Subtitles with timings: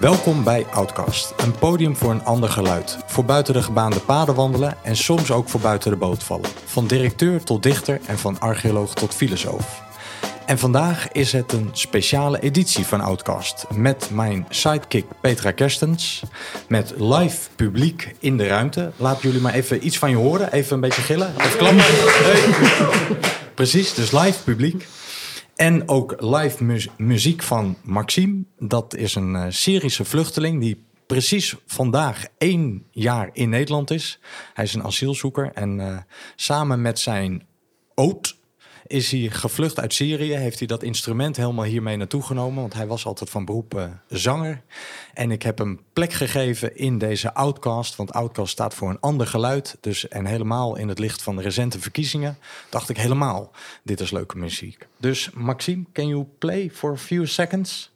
[0.00, 2.98] Welkom bij Outcast, een podium voor een ander geluid.
[3.06, 6.50] Voor buiten de gebaande paden wandelen en soms ook voor buiten de boot vallen.
[6.64, 9.82] Van directeur tot dichter en van archeoloog tot filosoof.
[10.46, 13.66] En vandaag is het een speciale editie van Outcast.
[13.74, 16.22] Met mijn sidekick Petra Kerstens.
[16.68, 18.92] Met live publiek in de ruimte.
[18.96, 20.52] Laat jullie maar even iets van je horen.
[20.52, 21.84] Even een beetje gillen of klappen.
[21.84, 23.16] Hey.
[23.54, 24.86] Precies, dus live publiek.
[25.60, 28.44] En ook live muziek van Maxime.
[28.58, 34.20] Dat is een uh, Syrische vluchteling die precies vandaag één jaar in Nederland is.
[34.54, 35.98] Hij is een asielzoeker en uh,
[36.36, 37.46] samen met zijn
[37.94, 38.39] oud
[38.90, 40.32] is hij gevlucht uit Syrië.
[40.32, 42.60] Heeft hij dat instrument helemaal hiermee naartoe genomen.
[42.60, 44.62] Want hij was altijd van beroep uh, zanger.
[45.14, 47.96] En ik heb hem plek gegeven in deze Outcast.
[47.96, 49.76] Want Outcast staat voor een ander geluid.
[49.80, 52.38] Dus, en helemaal in het licht van de recente verkiezingen.
[52.68, 53.50] Dacht ik helemaal,
[53.82, 54.86] dit is leuke muziek.
[54.96, 57.90] Dus Maxime, can you play for a few seconds?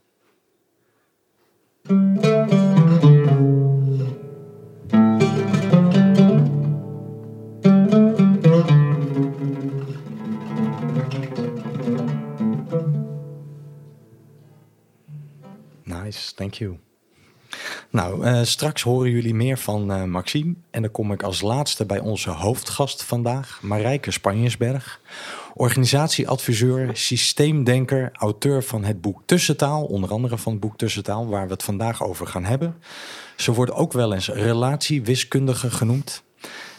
[16.14, 16.78] Nice, thank you.
[17.90, 20.54] Nou, uh, straks horen jullie meer van uh, Maxime.
[20.70, 25.00] En dan kom ik als laatste bij onze hoofdgast vandaag, Marijke Spanjersberg.
[25.54, 29.84] Organisatieadviseur, systeemdenker, auteur van het boek Tussentaal.
[29.84, 32.76] Onder andere van het boek Tussentaal, waar we het vandaag over gaan hebben.
[33.36, 36.22] Ze wordt ook wel eens relatiewiskundige genoemd.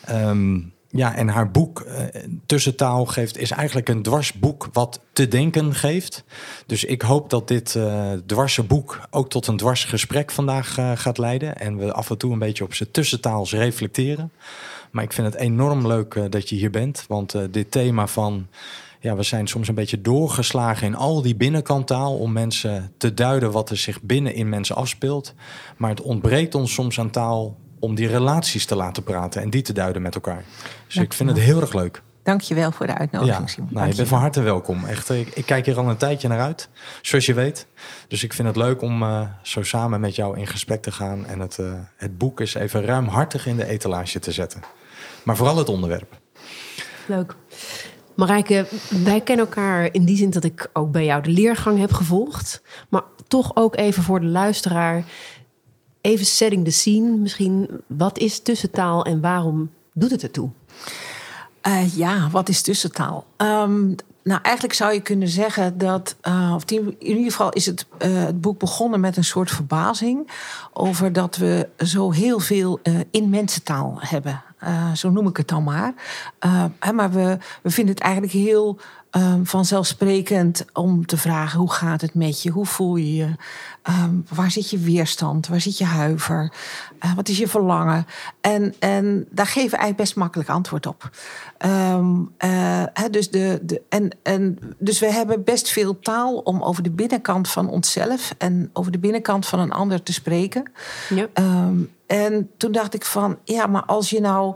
[0.10, 1.94] Um, ja, en haar boek uh,
[2.46, 6.24] Tussentaal geeft, is eigenlijk een dwarsboek wat te denken geeft.
[6.66, 10.92] Dus ik hoop dat dit uh, dwarse boek ook tot een dwars gesprek vandaag uh,
[10.96, 11.58] gaat leiden.
[11.58, 14.32] En we af en toe een beetje op zijn tussentaals reflecteren.
[14.92, 17.06] Maar ik vind het enorm leuk dat je hier bent.
[17.08, 18.48] Want dit thema van
[19.00, 23.52] ja, we zijn soms een beetje doorgeslagen in al die binnenkant om mensen te duiden
[23.52, 25.34] wat er zich binnen in mensen afspeelt.
[25.78, 29.62] Maar het ontbreekt ons soms aan taal om die relaties te laten praten en die
[29.62, 30.44] te duiden met elkaar.
[30.88, 32.02] Dus ik vind het heel erg leuk.
[32.24, 34.86] Dankjewel voor de uitnodiging, ja, nou, je bent van harte welkom.
[34.86, 36.70] Echt, ik, ik, kijk hier al een tijdje naar uit,
[37.02, 37.68] zoals je weet.
[38.08, 41.26] Dus ik vind het leuk om uh, zo samen met jou in gesprek te gaan...
[41.26, 44.62] en het, uh, het boek eens even ruimhartig in de etalage te zetten.
[45.24, 46.20] Maar vooral het onderwerp.
[47.06, 47.36] Leuk.
[48.16, 48.68] Marijke,
[49.04, 52.62] wij kennen elkaar in die zin dat ik ook bij jou de leergang heb gevolgd.
[52.90, 55.04] Maar toch ook even voor de luisteraar
[56.06, 57.18] even setting the scene.
[57.18, 60.50] Misschien, wat is tussentaal en waarom doet het ertoe?
[61.68, 63.26] Uh, ja, wat is tussentaal?
[63.38, 67.86] Um, nou, eigenlijk zou je kunnen zeggen dat, uh, of in ieder geval is het,
[68.00, 70.32] uh, het boek begonnen met een soort verbazing
[70.74, 74.44] over dat we zo heel veel uh, in mensentaal hebben.
[74.94, 75.94] zo noem ik het dan maar.
[76.94, 78.80] maar we, we vinden het eigenlijk heel
[79.18, 82.50] um, vanzelfsprekend om te vragen: hoe gaat het met je?
[82.50, 83.30] Hoe voel je je?
[83.90, 85.48] Um, waar zit je weerstand?
[85.48, 86.54] Waar zit je huiver?
[87.06, 88.06] Uh, wat is je verlangen?
[88.42, 91.10] En, en daar geven we eigenlijk best makkelijk antwoord op.
[91.66, 96.84] Um, uh, dus, de, de, en, en, dus we hebben best veel taal om over
[96.84, 100.72] de binnenkant van onszelf en over de binnenkant van een ander te spreken.
[101.10, 101.28] Ja.
[102.06, 104.56] En toen dacht ik van, ja, maar als je nou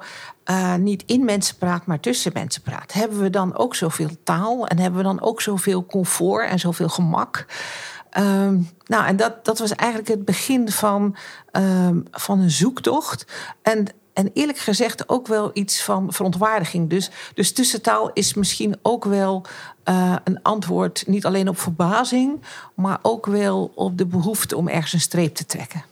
[0.49, 4.67] uh, niet in mensen praat, maar tussen mensen praat, hebben we dan ook zoveel taal
[4.67, 7.45] en hebben we dan ook zoveel comfort en zoveel gemak?
[8.17, 11.15] Um, nou, en dat, dat was eigenlijk het begin van,
[11.51, 13.25] um, van een zoektocht.
[13.61, 16.89] En, en eerlijk gezegd ook wel iets van verontwaardiging.
[16.89, 19.45] Dus, dus tussentaal is misschien ook wel
[19.89, 22.41] uh, een antwoord niet alleen op verbazing,
[22.75, 25.83] maar ook wel op de behoefte om ergens een streep te trekken.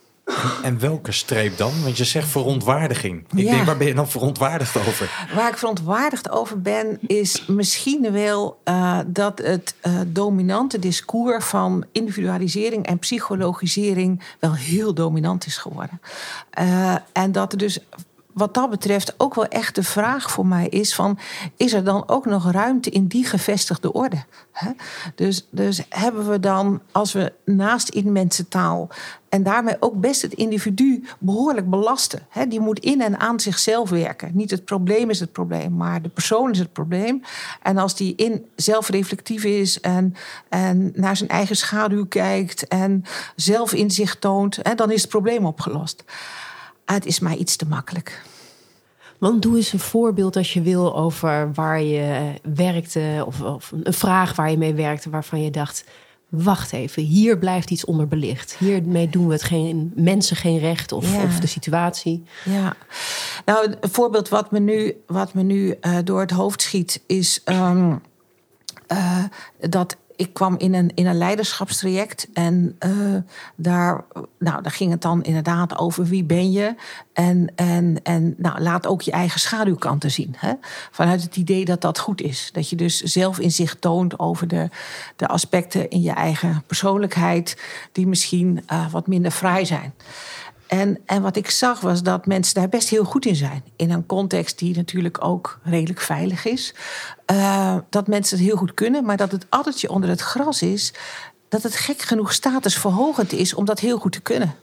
[0.64, 1.72] En welke streep dan?
[1.84, 3.26] Want je zegt verontwaardiging.
[3.36, 5.28] Ik denk, waar ben je dan verontwaardigd over?
[5.36, 11.86] Waar ik verontwaardigd over ben, is misschien wel uh, dat het uh, dominante discours van
[11.92, 16.02] individualisering en psychologisering wel heel dominant is geworden.
[16.60, 17.80] Uh, en dat er dus
[18.38, 21.20] wat dat betreft ook wel echt de vraag voor mij is: van,
[21.56, 24.24] is er dan ook nog ruimte in die gevestigde orde?
[25.16, 28.90] Dus, dus hebben we dan, als we naast in mensentaal
[29.30, 32.28] en daarmee ook best het individu behoorlijk belasten.
[32.48, 34.32] die moet in en aan zichzelf werken.
[34.34, 37.22] Niet het probleem is het probleem, maar de persoon is het probleem.
[37.62, 40.16] En als die in zelfreflectief is en,
[40.50, 43.04] en naar zijn eigen schaduw kijkt en
[43.36, 46.04] zelf inzicht toont, dan is het probleem opgelost.
[46.86, 48.22] Ah, het is maar iets te makkelijk.
[49.18, 53.94] Want doe eens een voorbeeld als je wil over waar je werkte, of, of, een
[53.94, 55.84] vraag waar je mee werkte, waarvan je dacht:
[56.30, 58.56] wacht even, hier blijft iets onderbelicht.
[58.60, 62.24] Hiermee doen we het geen mensen geen recht of, of de situatie.
[62.46, 62.76] Ja,
[63.46, 67.42] nou, een voorbeeld wat me nu, wat me nu uh, door het hoofd schiet, is
[67.46, 68.02] um,
[68.92, 69.24] uh,
[69.70, 72.28] dat ik kwam in een, in een leiderschapstraject.
[72.34, 72.92] En eh,
[73.56, 74.04] daar,
[74.40, 76.76] nou, daar ging het dan inderdaad over wie ben je.
[77.14, 80.36] En, en, en nou, laat ook je eigen schaduwkanten zien.
[80.38, 80.54] Hè?
[80.92, 82.50] Vanuit het idee dat dat goed is.
[82.54, 84.70] Dat je dus zelf in zich toont over de,
[85.16, 87.58] de aspecten in je eigen persoonlijkheid.
[87.92, 89.94] die misschien uh, wat minder vrij zijn.
[90.68, 93.64] En, en wat ik zag was dat mensen daar best heel goed in zijn.
[93.76, 96.74] In een context die natuurlijk ook redelijk veilig is.
[97.32, 100.94] Uh, dat mensen het heel goed kunnen, maar dat het addertje onder het gras is.
[101.50, 104.56] dat het gek genoeg statusverhogend is om dat heel goed te kunnen.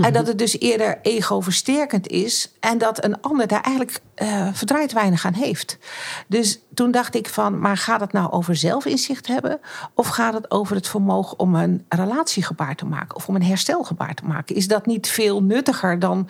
[0.00, 2.52] En dat het dus eerder ego-versterkend is.
[2.60, 5.78] En dat een ander daar eigenlijk uh, verdraaid weinig aan heeft.
[6.26, 9.60] Dus toen dacht ik van, maar gaat het nou over zelfinzicht hebben?
[9.94, 13.16] Of gaat het over het vermogen om een relatiegebaar te maken?
[13.16, 14.56] Of om een herstelgebaar te maken?
[14.56, 16.28] Is dat niet veel nuttiger dan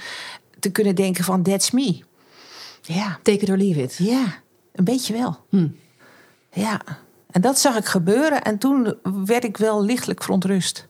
[0.58, 2.02] te kunnen denken van, that's me?
[2.82, 3.18] Ja.
[3.22, 3.96] Take it or leave it.
[3.98, 4.24] Ja,
[4.72, 5.36] een beetje wel.
[5.48, 5.68] Hm.
[6.52, 6.80] Ja.
[7.30, 8.94] En dat zag ik gebeuren en toen
[9.24, 10.88] werd ik wel lichtelijk verontrust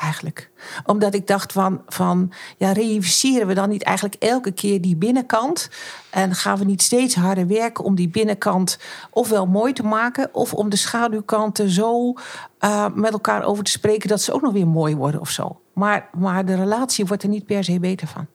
[0.00, 0.50] eigenlijk.
[0.86, 5.70] Omdat ik dacht van, van ja, reïnvesteren we dan niet eigenlijk elke keer die binnenkant?
[6.10, 8.78] En gaan we niet steeds harder werken om die binnenkant
[9.10, 10.34] ofwel mooi te maken...
[10.34, 12.14] of om de schaduwkanten zo
[12.60, 14.08] uh, met elkaar over te spreken...
[14.08, 15.60] dat ze ook nog weer mooi worden of zo.
[15.72, 18.26] Maar, maar de relatie wordt er niet per se beter van.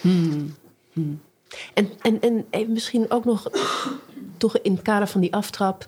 [0.00, 0.54] Hmm.
[0.92, 1.20] Hmm.
[1.74, 3.50] En, en, en misschien ook nog,
[4.36, 5.86] toch in het kader van die aftrap...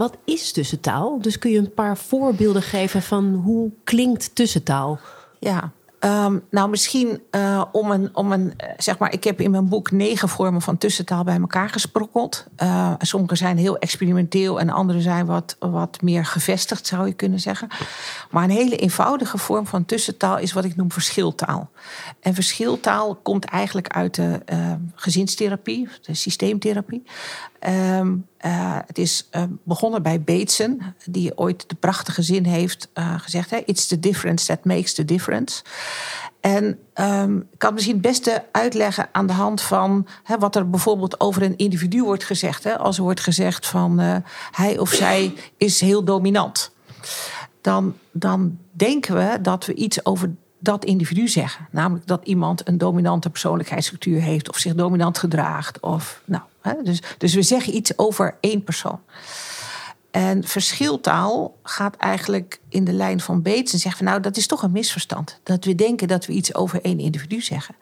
[0.00, 1.20] Wat is tussentaal?
[1.20, 4.98] Dus kun je een paar voorbeelden geven van hoe klinkt tussentaal?
[5.38, 5.72] Ja,
[6.04, 9.68] Um, nou, misschien uh, om een, om een, eh, zeg maar, ik heb in mijn
[9.68, 12.46] boek negen vormen van tussentaal bij elkaar gesprokkeld.
[12.62, 17.40] Uh, sommige zijn heel experimenteel en andere zijn wat, wat meer gevestigd, zou je kunnen
[17.40, 17.68] zeggen.
[18.30, 21.70] Maar een hele eenvoudige vorm van tussentaal is wat ik noem verschiltaal.
[22.20, 24.40] En verschiltaal komt eigenlijk uit de
[24.94, 27.02] gezinstherapie, de systeemtherapie.
[27.98, 33.18] Um, uh, het is uh, begonnen bij Bateson, die ooit de prachtige zin heeft uh,
[33.18, 35.62] gezegd: It's the difference that makes the difference.
[36.40, 40.06] En um, ik kan misschien het beste uitleggen aan de hand van
[40.38, 42.78] wat er bijvoorbeeld over een individu wordt gezegd.
[42.78, 43.98] Als er wordt gezegd van
[44.50, 46.72] hij of zij is heel dominant.
[47.60, 51.68] Dan, dan denken we dat we iets over dat individu zeggen.
[51.70, 55.80] Namelijk dat iemand een dominante persoonlijkheidsstructuur heeft of zich dominant gedraagt.
[55.80, 59.00] Of, nou, hè, dus, dus we zeggen iets over één persoon.
[60.10, 64.46] En verschiltaal gaat eigenlijk in de lijn van Bates en zegt van nou, dat is
[64.46, 65.40] toch een misverstand.
[65.42, 67.74] Dat we denken dat we iets over één individu zeggen.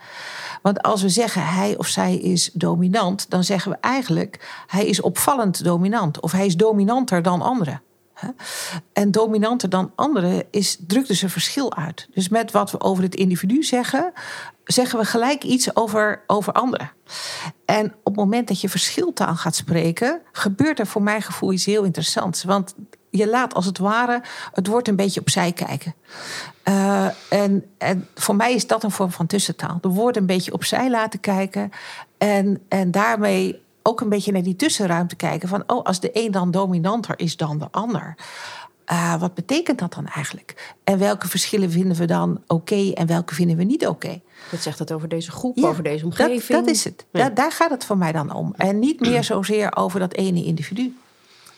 [0.62, 5.00] Want als we zeggen hij of zij is dominant, dan zeggen we eigenlijk hij is
[5.00, 7.82] opvallend dominant of hij is dominanter dan anderen.
[8.92, 12.08] En dominanter dan anderen is, drukt dus een verschil uit.
[12.14, 14.12] Dus met wat we over het individu zeggen,
[14.64, 16.90] zeggen we gelijk iets over, over anderen.
[17.64, 21.64] En op het moment dat je verschiltaal gaat spreken, gebeurt er voor mijn gevoel iets
[21.64, 22.44] heel interessants.
[22.44, 22.74] Want
[23.10, 24.22] je laat als het ware
[24.52, 25.94] het woord een beetje opzij kijken.
[26.64, 29.78] Uh, en, en voor mij is dat een vorm van tussentaal.
[29.80, 31.70] De woorden een beetje opzij laten kijken.
[32.18, 35.48] En, en daarmee ook een beetje naar die tussenruimte kijken.
[35.48, 38.16] Van, oh, als de een dan dominanter is dan de ander.
[38.92, 40.75] Uh, wat betekent dat dan eigenlijk?
[40.84, 44.06] En welke verschillen vinden we dan oké okay en welke vinden we niet oké?
[44.06, 44.22] Okay?
[44.50, 46.46] Wat zegt dat over deze groep, over deze omgeving?
[46.46, 47.06] Dat, dat is het.
[47.12, 47.30] Ja.
[47.30, 48.54] daar gaat het voor mij dan om.
[48.56, 50.96] En niet meer zozeer over dat ene individu.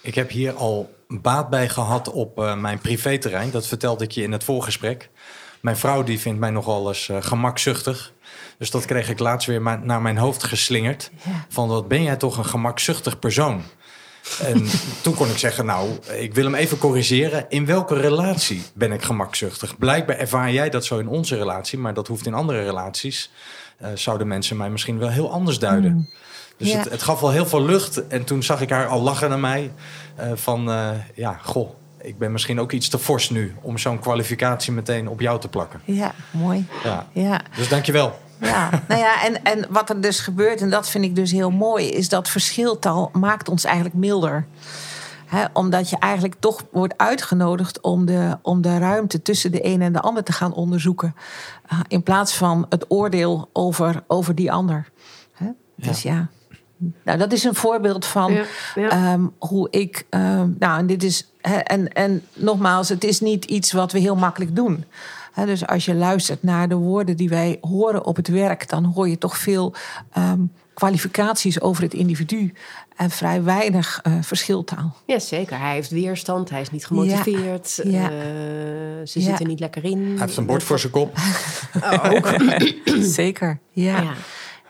[0.00, 3.50] Ik heb hier al baat bij gehad op uh, mijn privéterrein.
[3.50, 5.10] Dat vertelde ik je in het voorgesprek.
[5.60, 8.12] Mijn vrouw die vindt mij nogal eens uh, gemakzuchtig.
[8.60, 11.10] Dus dat kreeg ik laatst weer naar mijn hoofd geslingerd.
[11.48, 13.62] Van wat ben jij toch een gemakzuchtig persoon?
[14.42, 14.66] En
[15.02, 17.46] toen kon ik zeggen, nou, ik wil hem even corrigeren.
[17.48, 19.78] In welke relatie ben ik gemakzuchtig?
[19.78, 23.30] Blijkbaar ervaar jij dat zo in onze relatie, maar dat hoeft in andere relaties.
[23.82, 25.92] Uh, zouden mensen mij misschien wel heel anders duiden.
[25.92, 26.08] Mm.
[26.56, 28.06] Dus het, het, gaf wel heel veel lucht.
[28.06, 29.72] En toen zag ik haar al lachen naar mij.
[30.20, 33.54] Uh, van, uh, ja, goh, ik ben misschien ook iets te fors nu...
[33.60, 35.80] om zo'n kwalificatie meteen op jou te plakken.
[35.84, 36.66] Ja, mooi.
[36.84, 37.06] Ja.
[37.12, 37.40] Ja.
[37.56, 38.28] Dus dankjewel.
[38.40, 41.50] Ja, nou ja, en, en wat er dus gebeurt, en dat vind ik dus heel
[41.50, 44.46] mooi, is dat verschiltal maakt ons eigenlijk milder.
[45.26, 49.82] He, omdat je eigenlijk toch wordt uitgenodigd om de, om de ruimte tussen de een
[49.82, 51.14] en de ander te gaan onderzoeken.
[51.72, 54.88] Uh, in plaats van het oordeel over, over die ander.
[55.32, 55.46] He?
[55.76, 56.28] Dus ja.
[57.04, 58.44] Nou, dat is een voorbeeld van ja,
[58.74, 59.12] ja.
[59.12, 60.06] Um, hoe ik.
[60.10, 61.30] Um, nou, en dit is.
[61.40, 64.84] He, en, en nogmaals, het is niet iets wat we heel makkelijk doen
[65.34, 69.08] dus als je luistert naar de woorden die wij horen op het werk, dan hoor
[69.08, 69.74] je toch veel
[70.18, 72.52] um, kwalificaties over het individu
[72.96, 74.96] en vrij weinig uh, verschiltaal.
[75.06, 75.58] Ja, zeker.
[75.58, 77.90] Hij heeft weerstand, hij is niet gemotiveerd, ja.
[77.90, 78.10] Ja.
[78.10, 78.18] Uh,
[79.06, 79.98] ze zitten niet lekker in.
[79.98, 81.16] Hij heeft een bord voor zijn kop.
[81.82, 82.34] Oh, ook.
[83.20, 84.14] zeker, ja.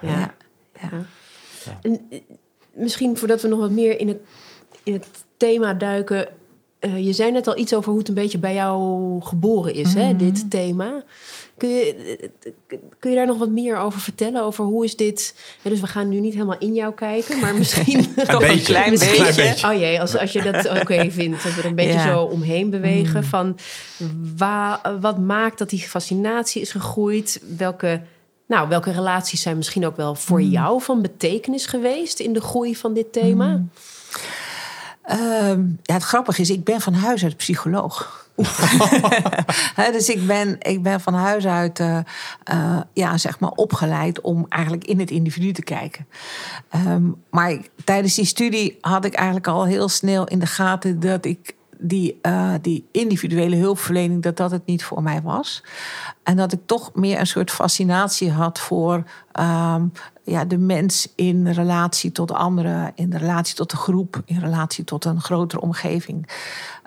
[0.00, 0.35] ja.
[1.83, 2.00] En,
[2.73, 4.19] misschien voordat we nog wat meer in het,
[4.83, 6.29] in het thema duiken
[6.80, 9.94] eh, je zei net al iets over hoe het een beetje bij jou geboren is,
[9.94, 11.02] hè, dit thema.
[11.56, 12.30] Kun je,
[12.99, 14.42] kun je daar nog wat meer over vertellen?
[14.42, 15.34] Over hoe is dit?
[15.62, 18.92] Ja, dus we gaan nu niet helemaal in jou kijken, maar misschien Een beetje, klein
[18.92, 19.14] een beetje.
[19.14, 19.66] klein beetje.
[19.68, 22.12] Oh jee, als, als je dat oké vindt, dat we er een beetje Ja.
[22.12, 23.25] zo omheen bewegen.
[23.25, 23.56] Van
[24.37, 27.42] wa, wat maakt dat die fascinatie is gegroeid?
[27.56, 28.02] Welke,
[28.46, 32.76] nou, welke relaties zijn misschien ook wel voor jou van betekenis geweest in de groei
[32.76, 33.62] van dit thema?
[35.02, 38.19] Ehm, ja, het grappige is, ik ben van huis uit psycholoog.
[39.92, 41.99] Dus ik ben, ik ben van huis uit eh,
[42.45, 46.07] eh, ja, zeg maar opgeleid om eigenlijk in het individu te kijken.
[46.71, 51.00] Ehm, maar ik- tijdens die studie had ik eigenlijk al heel snel in de gaten
[51.00, 55.62] dat ik die, eh, die individuele hulpverlening, dat dat het niet voor mij was.
[56.22, 59.87] En dat ik toch meer een soort fascinatie had voor ehm,
[60.25, 65.04] ja, de mens in relatie tot anderen, in relatie tot de groep, in relatie tot
[65.04, 66.28] een grotere omgeving.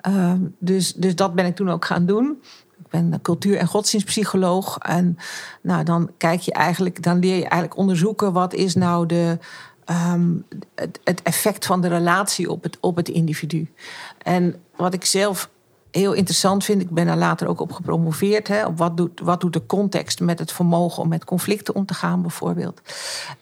[0.00, 2.42] Ehm, dus, dus dat ben ik toen ook gaan doen.
[2.78, 4.78] Ik ben cultuur- en godsdienstpsycholoog.
[4.78, 5.16] En
[5.60, 9.38] nou, dan kijk je eigenlijk, dan leer je eigenlijk onderzoeken wat is nou de,
[9.84, 10.30] ehm,
[10.74, 13.72] het, het effect van de relatie op het, op het individu.
[14.18, 15.48] En wat ik zelf
[15.94, 19.40] heel interessant vind, ik ben daar later ook op gepromoveerd, hè, op wat doet, wat
[19.40, 22.80] doet de context met het vermogen om met conflicten om te gaan, bijvoorbeeld.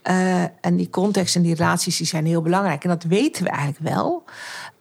[0.02, 2.82] Eh, en die context en die relaties die zijn heel belangrijk.
[2.82, 4.24] En dat weten we eigenlijk wel.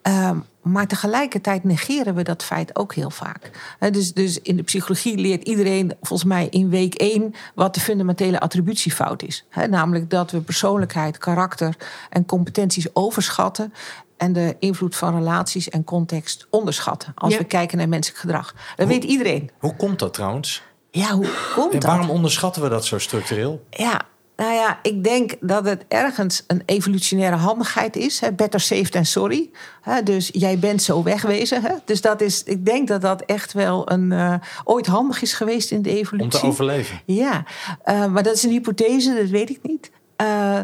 [0.02, 3.50] Ehm, maar tegelijkertijd negeren we dat feit ook heel vaak.
[3.90, 8.40] Dus, dus in de psychologie leert iedereen volgens mij in week één wat de fundamentele
[8.40, 9.44] attributiefout is.
[9.70, 11.76] Namelijk dat we persoonlijkheid, karakter
[12.10, 13.72] en competenties overschatten.
[14.22, 17.12] En de invloed van relaties en context onderschatten.
[17.14, 17.38] Als Ja.
[17.38, 18.54] we kijken naar menselijk gedrag.
[18.76, 19.50] Dat weet iedereen.
[19.58, 20.62] Hoe komt dat trouwens?
[20.90, 21.90] Ja, hoe komt En dat?
[21.90, 23.64] waarom onderschatten we dat zo structureel?
[23.70, 24.00] Ja,
[24.36, 28.20] nou ja, ik denk dat het ergens een evolutionaire handigheid is.
[28.20, 28.32] Hè?
[28.32, 29.50] Better safe than sorry.
[29.80, 30.02] Hè?
[30.02, 31.62] Dus jij bent zo wegwezen.
[31.62, 31.72] Hè?
[31.84, 35.70] Dus dat is, ik denk dat dat echt wel een, eh, ooit handig is geweest
[35.70, 36.32] in de evolutie.
[36.32, 37.00] Om te overleven.
[37.04, 37.44] Ja,
[37.84, 39.90] eh, maar dat is een hypothese, dat weet ik niet.
[40.16, 40.58] Eh,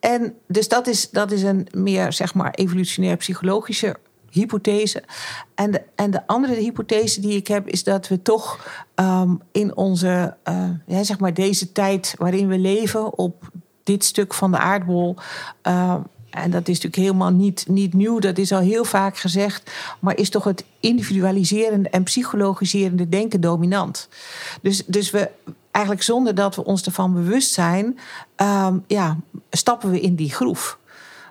[0.00, 3.96] en dus dat is, dat is een meer, zeg maar, evolutionair psychologische
[4.30, 5.02] hypothese.
[5.54, 9.76] En de, en de andere hypothese die ik heb, is dat we toch ehm, in
[9.76, 13.50] onze, eh, ja, zeg maar, deze tijd waarin we leven, op
[13.84, 15.16] dit stuk van de aardbol.
[15.62, 15.94] eh,
[16.30, 19.70] en dat is natuurlijk helemaal niet, niet nieuw, dat is al heel vaak gezegd.
[20.00, 24.08] Maar is toch het individualiserende en psychologiserende denken dominant.
[24.62, 25.30] Dus, dus we
[25.70, 27.98] eigenlijk zonder dat we ons ervan bewust zijn,
[28.36, 29.16] ehm, ja,
[29.50, 30.78] stappen we in die groef.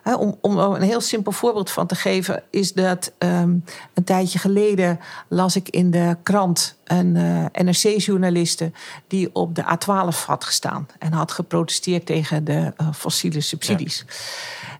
[0.03, 3.55] Om, om een heel simpel voorbeeld van te geven, is dat ehm,
[3.93, 8.71] een tijdje geleden las ik in de krant een eh, NRC-journaliste
[9.07, 14.05] die op de A12 had gestaan en had geprotesteerd tegen de eh, fossiele subsidies.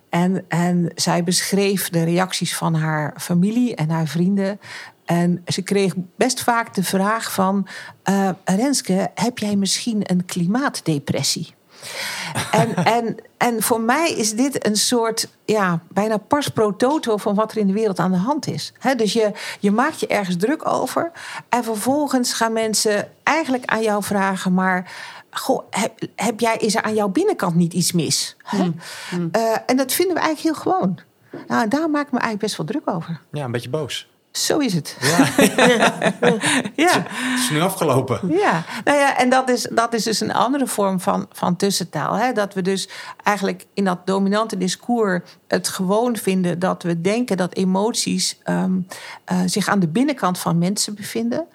[0.09, 4.59] En, en zij beschreef de reacties van haar familie en haar vrienden.
[5.09, 7.67] En ze kreeg best vaak de vraag van...
[8.03, 11.53] eh, Renske, heb jij misschien een klimaatdepressie?
[12.51, 17.35] en, en, en voor mij is dit een soort ja, bijna pars pro toto van
[17.35, 18.73] wat er in de wereld aan de hand is.
[18.79, 21.11] Hè, dus je, je maakt je ergens druk over.
[21.49, 24.91] En vervolgens gaan mensen eigenlijk aan jou vragen: maar
[25.29, 28.35] goh, heb, heb jij, is er aan jouw binnenkant niet iets mis?
[28.43, 28.69] Hè?
[29.31, 30.99] Eh, en dat vinden we eigenlijk heel gewoon.
[31.47, 33.21] Nou, daar maak ik me eigenlijk best wel druk over.
[33.31, 34.09] Ja, een beetje boos.
[34.31, 34.97] Zo is het.
[35.01, 35.27] Ja,
[36.75, 37.05] Ja.
[37.07, 38.19] het is nu afgelopen.
[38.29, 42.13] Ja, nou ja, en dat is, dat is dus een andere vorm van, van tussentaal.
[42.13, 42.31] Hè?
[42.33, 42.89] Dat we dus
[43.23, 48.77] eigenlijk in dat dominante discours het gewoon vinden dat we denken dat emoties ehm,
[49.25, 51.45] eh, zich aan de binnenkant van mensen bevinden.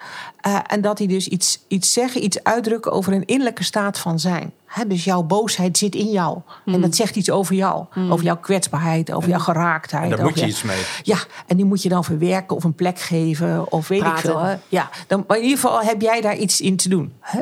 [0.41, 4.19] Eh, en dat die dus iets, iets zeggen, iets uitdrukken over een innerlijke staat van
[4.19, 4.53] zijn.
[4.87, 6.39] Dus jouw boosheid zit in jou.
[6.65, 7.85] En dat zegt iets over jou.
[8.09, 10.03] Over jouw kwetsbaarheid, over jouw geraaktheid.
[10.03, 10.81] En daar moet je iets mee.
[11.03, 11.17] ja,
[11.47, 14.17] en die moet je dan verwerken of een plek geven of weet Praten.
[14.17, 14.39] ik veel.
[14.39, 14.55] Hè?
[14.67, 17.13] Ja, dan, maar in ieder geval heb jij daar iets in te doen.
[17.19, 17.41] Hè?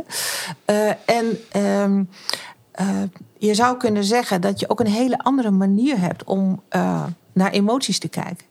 [0.65, 2.03] Eh, en ehm,
[2.71, 2.87] eh,
[3.37, 7.03] je zou kunnen zeggen dat je ook een hele andere manier hebt om eh,
[7.33, 8.45] naar emoties te kijken.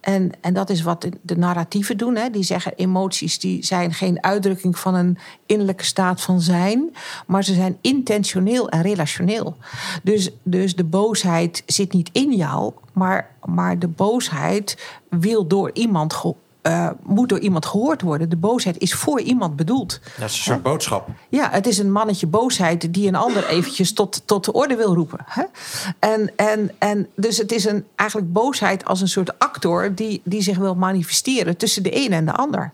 [0.00, 2.16] En, en dat is wat de, narratieven doen.
[2.16, 2.30] Hè?
[2.30, 6.94] Die zeggen emoties die zijn geen uitdrukking van een innerlijke staat van zijn,
[7.26, 9.56] maar ze zijn intentioneel en relationeel.
[10.02, 16.12] Dus, dus de boosheid zit niet in jou, maar, maar de boosheid wil door iemand
[16.64, 18.28] eh, moet door iemand gehoord worden.
[18.28, 20.00] De boosheid is voor iemand bedoeld.
[20.18, 21.08] Dat is een soort boodschap.
[21.28, 24.94] Ja, het is een mannetje boosheid die een ander eventjes tot, tot de orde wil
[24.94, 25.18] roepen.
[25.24, 25.42] Hè?
[25.98, 30.42] En, en, en dus het is een, eigenlijk boosheid als een soort actor die, die
[30.42, 32.72] zich wil manifesteren tussen de een en de ander.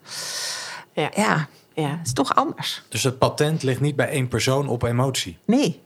[0.93, 1.11] Ja.
[1.17, 1.89] Ja, Ja.
[1.89, 2.83] het is toch anders.
[2.89, 5.39] Dus het patent ligt niet bij één persoon op emotie.
[5.45, 5.81] Nee,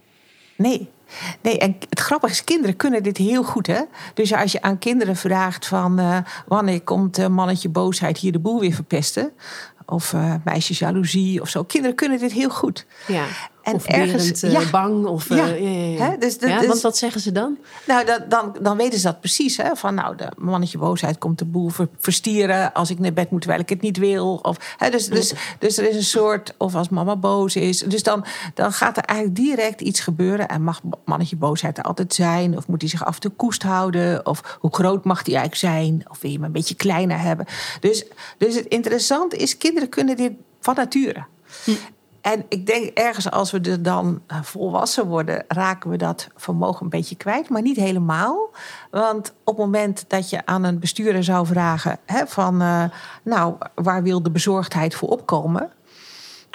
[0.57, 0.91] nee.
[1.41, 3.67] Nee, en het grappige is, kinderen kunnen dit heel goed.
[3.67, 3.81] Hè?
[4.15, 6.01] Dus als je aan kinderen vraagt van...
[6.01, 9.33] Uh, wanneer komt uh, mannetje boosheid hier de boel weer verpesten...
[9.87, 11.65] of uh, meisjes jaloezie of zo.
[11.65, 12.87] Kinderen kunnen dit heel goed.
[13.07, 13.25] Ja.
[13.65, 14.71] En of ergens uh, ja.
[14.71, 15.07] bang.
[15.07, 15.47] Of, uh, ja.
[15.47, 16.17] Ja, ja, ja.
[16.17, 17.59] Dus, ja, dus, want wat zeggen ze dan?
[17.87, 19.57] Nou, dat, dan, dan weten ze dat precies.
[19.57, 19.77] Hè?
[19.77, 23.63] Van nou, de mannetje boosheid komt de boel verstieren als ik naar bed moet terwijl
[23.63, 24.39] ik het niet wil.
[24.43, 27.79] Of, hè, dus, dus, dus er is een soort, of als mama boos is.
[27.79, 30.49] Dus dan, dan gaat er eigenlijk direct iets gebeuren.
[30.49, 32.57] En mag mannetje boosheid er altijd zijn?
[32.57, 34.27] Of moet hij zich af en toe koest houden?
[34.27, 36.05] Of hoe groot mag hij eigenlijk zijn?
[36.11, 37.47] Of wil je hem een beetje kleiner hebben?
[37.81, 38.05] Dus,
[38.39, 41.25] dus het interessante is, kinderen kunnen dit van nature.
[41.65, 41.71] Hm.
[42.25, 46.83] En ik denk ergens als we er dan eh, volwassen worden, raken we dat vermogen
[46.83, 48.51] een beetje kwijt, maar niet helemaal.
[48.91, 52.85] Want op het moment dat je aan een bestuurder zou vragen: hè, van uh,
[53.23, 55.71] nou, waar wil de bezorgdheid voor opkomen?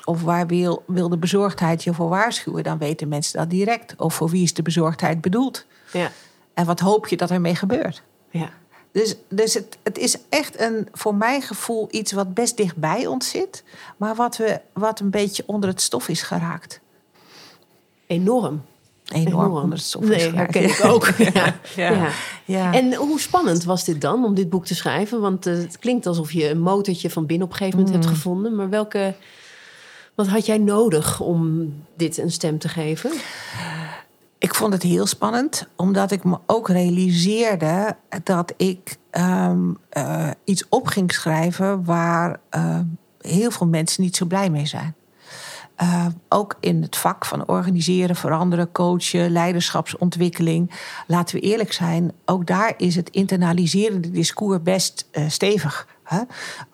[0.06, 2.64] Of waar wil, wil de bezorgdheid je voor waarschuwen?
[2.64, 3.96] Dan weten mensen dat direct.
[3.98, 5.66] Of voor wie is de bezorgdheid bedoeld?
[5.92, 6.12] Ja.
[6.54, 8.04] En wat hoop je dat ermee gebeurt?
[8.30, 8.50] Ja.
[8.92, 13.30] Dus, dus het, het is echt een, voor mijn gevoel iets wat best dichtbij ons
[13.30, 13.64] zit,
[13.98, 16.80] maar wat, we, wat een beetje onder het stof is geraakt.
[18.08, 18.62] Enorm.
[19.06, 21.08] Enorm, onder het stof nee, herken ik ook.
[21.34, 21.60] ja.
[21.76, 22.10] Ja.
[22.46, 22.74] ja.
[22.74, 25.22] En hoe spannend was dit dan om dit boek te schrijven?
[25.22, 28.10] Want uh, het klinkt alsof je een motortje van binnen op een gegeven moment hebt
[28.10, 28.16] mm.
[28.16, 28.56] gevonden.
[28.56, 29.16] Maar welke,
[30.16, 33.12] wat had jij nodig om dit een stem te geven?
[34.40, 40.66] Ik vond het heel spannend, omdat ik me ook realiseerde dat ik um, uh, iets
[40.70, 42.80] op ging schrijven waar uh,
[43.22, 44.96] heel veel mensen niet zo blij mee zijn.
[45.82, 50.72] Uh, ook in het vak van organiseren, veranderen, coachen, leiderschapsontwikkeling.
[51.08, 55.88] Laten we eerlijk zijn, ook daar is het internaliserende discours best stevig.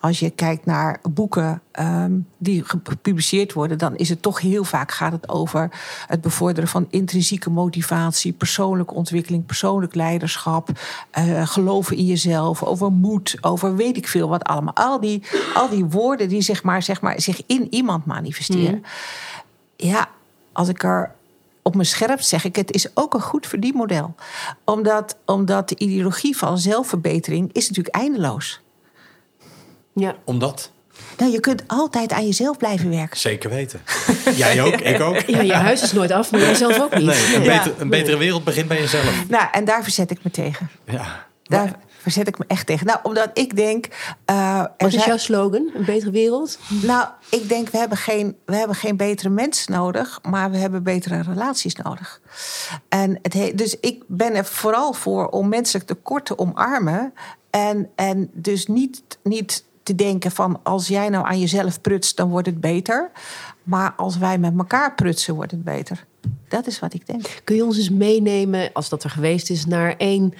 [0.00, 4.92] Als je kijkt naar boeken ehm, die gepubliceerd worden, dan is het toch heel vaak
[4.92, 5.70] gaat het over
[6.06, 10.68] het bevorderen van intrinsieke motivatie, persoonlijke ontwikkeling, persoonlijk leiderschap,
[11.18, 14.74] uh, geloven in jezelf, over moed, over weet ik veel wat allemaal.
[14.74, 15.22] Al die,
[15.54, 18.74] al die woorden die zeg maar, zeg maar, zich in iemand manifesteren.
[18.74, 18.84] Mm.
[19.76, 20.08] Ja,
[20.52, 21.14] als ik er
[21.62, 24.14] op mijn scherp zeg ik, het is ook een goed verdienmodel.
[24.64, 28.60] Omdat, omdat de ideologie van zelfverbetering is natuurlijk eindeloos.
[30.00, 30.16] Ja.
[30.24, 30.70] Omdat?
[31.16, 33.18] Nou, je kunt altijd aan jezelf blijven werken.
[33.18, 33.80] Zeker weten.
[34.36, 35.20] Jij ook, ik ook.
[35.20, 37.04] Ja, je huis is nooit af, maar jij zelf ook niet.
[37.04, 39.28] Nee, een, beter, een betere wereld begint bij jezelf.
[39.28, 40.70] Nou, en daar verzet ik me tegen.
[40.84, 41.26] Ja.
[41.42, 42.86] Daar verzet ik me echt tegen.
[42.86, 43.86] Nou, omdat ik denk...
[44.30, 45.70] Uh, Wat is jouw slogan?
[45.74, 46.58] Een betere wereld?
[46.82, 50.18] Nou, ik denk, we hebben, geen, we hebben geen betere mensen nodig...
[50.22, 52.20] maar we hebben betere relaties nodig.
[52.88, 57.12] En het dus ik ben er vooral voor om menselijk tekort te omarmen...
[57.50, 62.28] En, en dus niet, niet te denken van als jij nou aan jezelf prutst, dan
[62.28, 63.10] wordt het beter.
[63.62, 66.04] Maar als wij met elkaar prutsen, wordt het beter.
[66.48, 67.40] Dat is wat ik denk.
[67.44, 70.34] Kun je ons eens meenemen, als dat er geweest is, naar één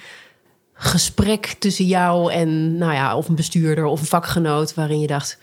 [0.73, 5.39] gesprek tussen jou en, nou ja, of een bestuurder of een vakgenoot, waarin je dacht.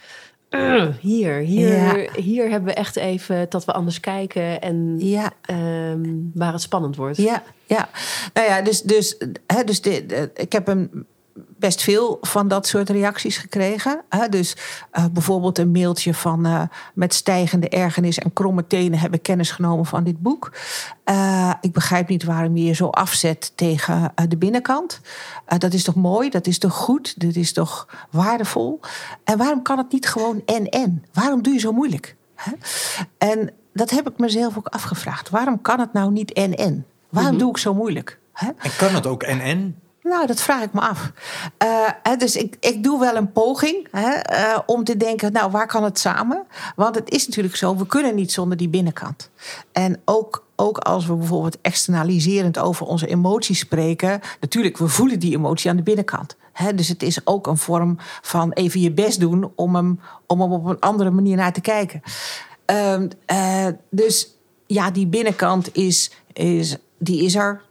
[1.00, 5.32] hier, hier, hier hebben we echt even dat we anders kijken en ja.
[5.40, 6.02] Ehm,
[6.34, 7.16] waar het spannend wordt.
[7.16, 7.88] Ja, ja.
[8.32, 11.06] Nou ja, dus, dus, hè, dus de, ik heb een
[11.64, 14.02] best veel van dat soort reacties gekregen.
[14.30, 14.56] Dus
[14.92, 16.62] uh, bijvoorbeeld een mailtje van uh,
[16.94, 20.52] met stijgende ergernis en kromme tenen heb ik kennis genomen van dit boek.
[21.04, 25.00] Uh, ik begrijp niet waarom je je zo afzet tegen de binnenkant.
[25.58, 28.80] dat is toch mooi, dat is toch goed, dat is toch waardevol.
[29.24, 31.04] En waarom kan het niet gewoon en en?
[31.12, 32.16] Waarom doe je zo moeilijk?
[33.18, 35.30] En dat heb ik mezelf ook afgevraagd.
[35.30, 36.86] Waarom kan het nou niet en en?
[37.08, 37.40] Waarom mhm.
[37.40, 38.18] doe ik zo moeilijk?
[38.34, 39.78] En kan het ook en en?
[40.04, 41.12] Nou, dat vraag ik me af.
[41.64, 45.66] Uh, dus ik, ik doe wel een poging hè, uh, om te denken, nou, waar
[45.66, 46.46] kan het samen?
[46.76, 49.30] Want het is natuurlijk zo, we kunnen niet zonder die binnenkant.
[49.72, 55.36] En ook, ook als we bijvoorbeeld externaliserend over onze emoties spreken, natuurlijk, we voelen die
[55.36, 56.36] emotie aan de binnenkant.
[56.52, 60.40] Hè, dus het is ook een vorm van even je best doen om hem, om
[60.40, 62.02] hem op een andere manier naar te kijken.
[62.70, 64.36] Uh, dus
[64.66, 67.62] ja, die binnenkant is, is, die is er.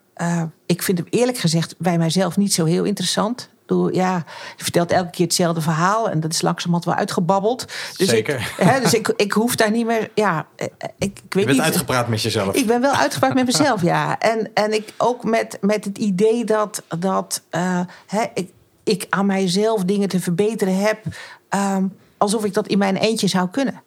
[0.74, 3.52] Ik vind hem eerlijk gezegd bij mijzelf niet zo heel interessant.
[3.92, 4.24] Ja,
[4.58, 7.66] je vertelt elke keer hetzelfde verhaal en dat is langzamerhand wel uitgebabbeld.
[7.98, 8.36] Dus Zeker.
[8.36, 10.10] Ik, hè, dus ik, ik hoef daar niet meer.
[10.16, 12.56] Ja, eh, ik, ik weet je bent niet, uitgepraat met jezelf.
[12.56, 14.20] Ik ben wel uitgepraat met mezelf, ja.
[14.20, 18.52] En, en ik ook met, met het idee dat, dat uh, hè, ik,
[18.84, 21.04] ik aan mijzelf dingen te verbeteren heb.
[21.50, 23.82] Um, alsof ik dat in mijn eentje zou kunnen.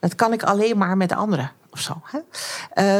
[0.00, 2.02] Dat kan ik alleen maar met anderen of zo.
[2.04, 2.18] Hè?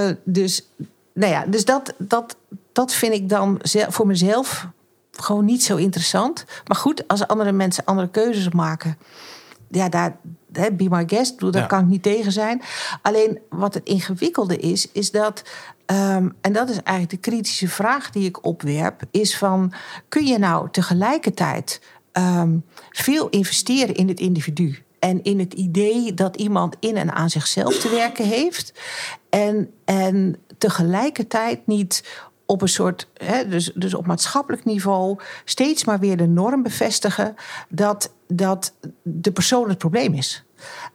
[0.08, 0.68] Uh, dus
[1.12, 2.36] nou ja, dus dat, dat,
[2.72, 4.66] dat vind ik dan voor mezelf
[5.10, 6.44] gewoon niet zo interessant.
[6.66, 8.98] Maar goed, als andere mensen andere keuzes maken.
[9.72, 10.16] ja, daar,
[10.52, 11.66] hè, be my guest, bedoel, daar Ja.
[11.66, 12.62] kan ik niet tegen zijn.
[13.02, 15.42] Alleen wat het ingewikkelde is, is dat,
[15.86, 19.72] ehm, en dat is eigenlijk de kritische vraag die ik opwerp, is van,
[20.08, 21.80] kun je nou tegelijkertijd
[22.12, 22.56] ehm,
[22.90, 24.78] veel investeren in het individu?
[24.98, 28.72] En in het idee dat iemand in en aan zichzelf te werken heeft.
[29.28, 32.04] En, en tegelijkertijd niet
[32.50, 37.34] op een soort, hè, dus, dus op maatschappelijk niveau, steeds maar weer de norm bevestigen
[37.68, 40.44] dat, dat de persoon het probleem is.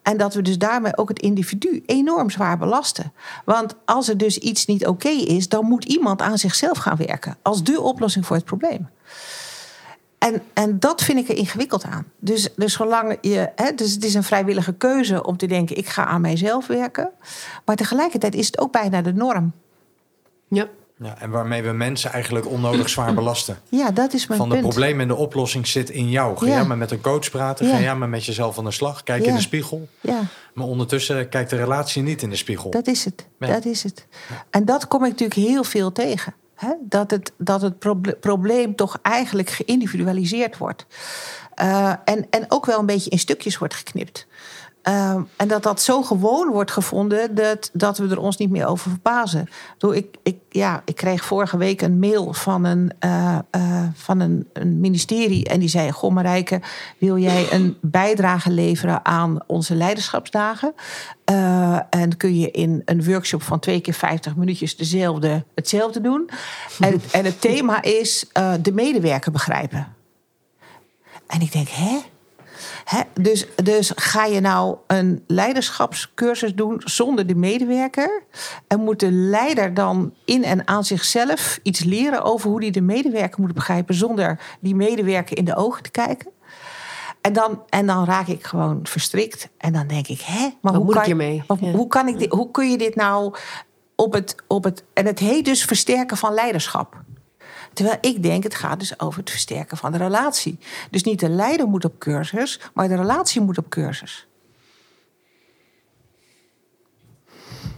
[0.01, 3.13] En dat we dus daarmee ook het individu enorm zwaar belasten.
[3.45, 7.37] Want als er dus iets niet oké is, dan moet iemand aan zichzelf gaan werken
[7.41, 8.89] als de oplossing voor het probleem.
[10.17, 12.05] En, en dat vind ik er ingewikkeld aan.
[12.19, 13.51] Dus, dus zolang je.
[13.55, 17.11] Hè, dus het is een vrijwillige keuze om te denken: ik ga aan mijzelf werken.
[17.65, 19.51] Maar tegelijkertijd is het ook bijna de norm.
[20.47, 20.67] Ja.
[20.99, 23.59] Ja, en waarmee we mensen eigenlijk onnodig zwaar belasten.
[23.69, 24.67] Ja, dat is mijn Van de punt.
[24.67, 26.37] probleem en de oplossing zit in jou.
[26.37, 26.51] Ga Ja.
[26.51, 27.65] jij maar met een coach praten.
[27.67, 27.73] Ja.
[27.75, 29.03] Ga jij maar met jezelf aan de slag.
[29.03, 29.87] Kijk in de spiegel.
[30.01, 30.19] Ja,
[30.53, 32.69] Maar ondertussen kijkt de relatie niet in de spiegel.
[32.71, 33.27] dat is het.
[33.39, 34.07] Dat is het.
[34.49, 36.33] En dat kom ik natuurlijk heel veel tegen.
[36.55, 36.69] Hè?
[36.81, 40.85] Dat het, dat het proble- probleem toch eigenlijk geïndividualiseerd wordt.
[41.55, 44.27] Eh, en, en ook wel een beetje in stukjes wordt geknipt.
[44.85, 48.67] Ehm, en dat dat zo gewoon wordt gevonden dat, dat we er ons niet meer
[48.67, 49.47] over verbazen.
[49.93, 54.49] Ik Ik, ja, ik kreeg vorige week een mail van een, eh, eh, van een,
[54.53, 55.45] een ministerie.
[55.45, 56.61] En die zei: Goh, Marijke,
[56.97, 60.73] wil jij een bijdrage leveren aan onze leiderschapsdagen?
[61.23, 66.29] Eh, en kun je in een workshop van twee keer 50 minuutjes dezelfde, hetzelfde doen?
[66.79, 68.29] En en het thema is
[68.61, 69.87] de medewerker begrijpen.
[71.27, 71.97] En ik denk, hè?
[73.21, 78.23] Dus, dus ga je nou een leiderschapscursus doen zonder de medewerker?
[78.67, 82.81] En moet de leider dan in en aan zichzelf iets leren over hoe hij de
[82.81, 86.31] medewerker moet begrijpen zonder die medewerker in de ogen te kijken?
[87.21, 89.49] En dan, en dan raak ik gewoon verstrikt.
[89.57, 90.49] En dan denk ik, hè?
[90.61, 91.43] Maar Wat moet kan ik hiermee?
[91.47, 91.71] wat- Ja.
[91.71, 93.35] hoe, kan ik dit, hoe kun je dit nou
[93.95, 94.83] op het, op het.
[94.93, 97.03] En het heet dus versterken van leiderschap.
[97.75, 100.57] Terwijl ik denk, het gaat dus over het versterken van de relatie.
[100.91, 104.27] Dus niet de leider moet op cursus, maar de relatie moet op cursus.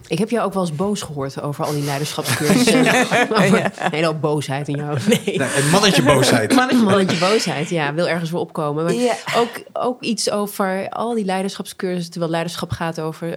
[0.08, 2.80] Ik heb jou ook wel eens boos gehoord over al die leiderschapscursussen.
[3.38, 5.00] Over Een hoop boosheid in jou.
[5.08, 5.38] Nee.
[5.38, 6.52] Nee, een mannetje boosheid.
[6.72, 8.84] Een mannetje boosheid, ja, wil ergens voor opkomen.
[8.84, 9.16] Maar Ja.
[9.36, 13.30] ook, ook iets over al die leiderschapscursussen, terwijl leiderschap gaat over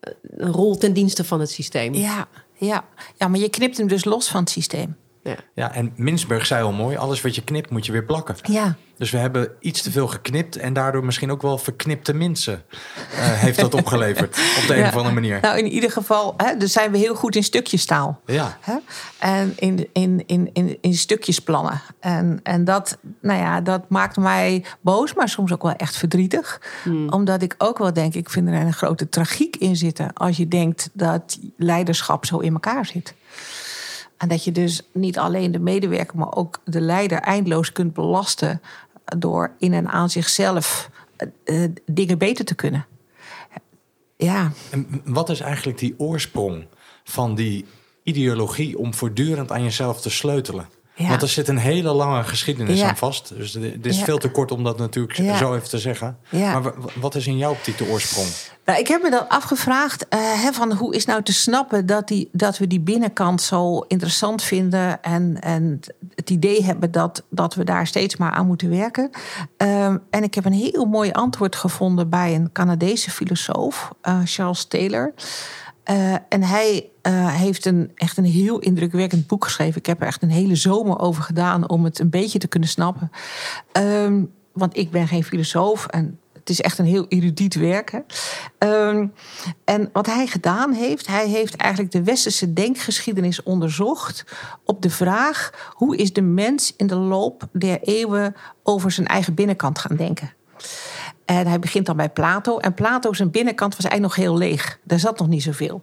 [0.00, 1.94] eh, een rol ten dienste van het systeem.
[1.94, 2.84] Ja, ja.
[3.16, 4.96] ja, maar je knipt hem dus los van het systeem.
[5.26, 5.36] Ja.
[5.54, 8.34] Ja, en Minsberg zei al mooi, alles wat je knipt moet je weer plakken.
[8.42, 12.62] Ja, Dus we hebben iets te veel geknipt en daardoor misschien ook wel verknipte mensen
[13.12, 14.38] eh, heeft dat opgeleverd.
[14.62, 14.86] Op de een Ja.
[14.88, 15.38] of andere manier.
[15.40, 18.20] nou in ieder geval, hè, dus zijn we heel goed in stukjestaal.
[18.26, 18.74] Ja, Hè?
[19.18, 21.80] En in, in, in, in, in stukjes plannen.
[22.00, 26.60] En, en dat, nou ja, dat maakt mij boos, maar soms ook wel echt verdrietig.
[27.10, 30.12] Omdat ik ook wel denk, ik vind er een grote tragiek in zitten.
[30.12, 33.14] Als je denkt dat leiderschap zo in elkaar zit.
[34.16, 38.60] En dat je dus niet alleen de medewerker, maar ook de leider eindeloos kunt belasten.
[39.18, 42.86] door in en aan zichzelf eh, eh, dingen beter te kunnen.
[44.16, 46.66] Ja, en wat is eigenlijk die oorsprong
[47.04, 47.64] van die
[48.02, 50.68] ideologie om voortdurend aan jezelf te sleutelen?
[50.98, 51.08] Ja.
[51.08, 52.88] Want er zit een hele lange geschiedenis Ja.
[52.88, 53.32] aan vast.
[53.36, 54.04] Dus dit is Ja.
[54.04, 56.16] veel te kort om dat natuurlijk zo even te zeggen.
[56.30, 58.26] Maar wa- wat is in jouw optiek de oorsprong?
[58.64, 62.08] Nou, ik heb me dan afgevraagd eh, hè, van hoe is nou te snappen dat,
[62.08, 65.80] die, dat we die binnenkant zo interessant vinden en, en
[66.14, 69.10] het idee hebben dat, dat we daar steeds maar aan moeten werken.
[69.56, 74.64] Ehm, en ik heb een heel mooi antwoord gevonden bij een Canadese filosoof, eh, Charles
[74.64, 75.12] Taylor.
[75.86, 79.78] Eh, en hij eh, heeft een, echt een heel indrukwekkend boek geschreven.
[79.78, 82.68] Ik heb er echt een hele zomer over gedaan om het een beetje te kunnen
[82.68, 83.10] snappen.
[83.72, 84.22] Ehm,
[84.52, 87.90] want ik ben geen filosoof en het is echt een heel erudiet werk.
[87.90, 87.98] Hè?
[88.58, 89.06] Ehm,
[89.64, 94.24] en wat hij gedaan heeft, hij heeft eigenlijk de westerse denkgeschiedenis onderzocht
[94.64, 99.34] op de vraag hoe is de mens in de loop der eeuwen over zijn eigen
[99.34, 100.32] binnenkant gaan denken.
[101.26, 102.58] En hij begint dan bij Plato.
[102.58, 104.78] En Plato zijn binnenkant was eigenlijk nog heel leeg.
[104.82, 105.82] Daar zat nog niet zoveel.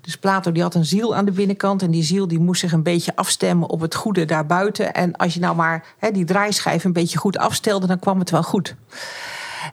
[0.00, 1.82] Dus Plato die had een ziel aan de binnenkant.
[1.82, 4.94] En die ziel die moest zich een beetje afstemmen op het goede daarbuiten.
[4.94, 8.42] En als je nou maar die draaischijf een beetje goed afstelde, dan kwam het wel
[8.42, 8.74] goed.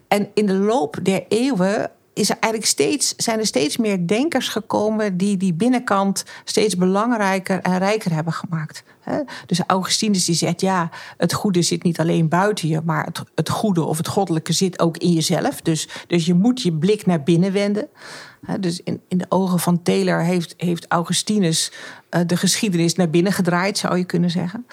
[0.07, 4.47] En in de loop der eeuwen is er eigenlijk steeds, zijn er steeds meer denkers
[4.47, 8.83] gekomen die die binnenkant steeds belangrijker en rijker hebben gemaakt.
[9.45, 13.49] Dus Augustinus die zegt, ja, het goede zit niet alleen buiten je, maar het, het
[13.49, 15.61] goede of het goddelijke zit ook in jezelf.
[15.61, 17.87] Dus, dus je moet je blik naar binnen wenden.
[18.59, 21.71] Dus in, in de ogen van Taylor heeft, heeft Augustinus
[22.13, 24.65] uh, de geschiedenis naar binnen gedraaid, zou je kunnen zeggen.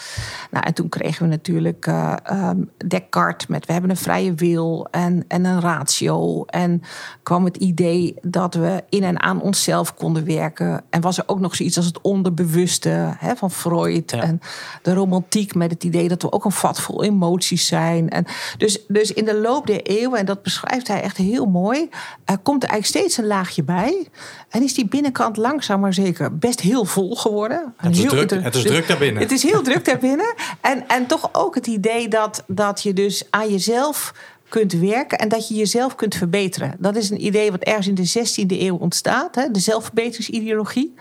[0.50, 4.87] Nou, en toen kregen we natuurlijk uh, um, Descartes met we hebben een vrije wil
[4.90, 6.44] en, en een ratio.
[6.44, 6.83] En
[7.22, 10.85] kwam het idee dat we in en aan onszelf konden werken.
[10.90, 14.11] En was er ook nog zoiets als het onderbewuste hè, van Freud.
[14.11, 14.22] Ja.
[14.22, 14.40] En
[14.83, 18.09] de romantiek met het idee dat we ook een vat vol emoties zijn.
[18.09, 18.24] En
[18.56, 22.37] dus, dus in de loop der eeuwen, en dat beschrijft hij echt heel mooi, uh,
[22.42, 24.09] komt er eigenlijk steeds een laagje bij.
[24.49, 27.75] En is die binnenkant langzaam maar zeker best heel vol geworden.
[27.77, 29.23] Het is, druk, het is druk daarbinnen.
[29.23, 30.35] Het is heel druk daarbinnen.
[30.61, 34.14] En, en toch ook het idee dat, dat je dus aan jezelf
[34.49, 36.75] kunt werken en dat je jezelf kunt verbeteren.
[36.79, 40.94] Dat is een idee wat ergens in de 16e eeuw ontstaat, hè, de zelfverbeteringsideologie.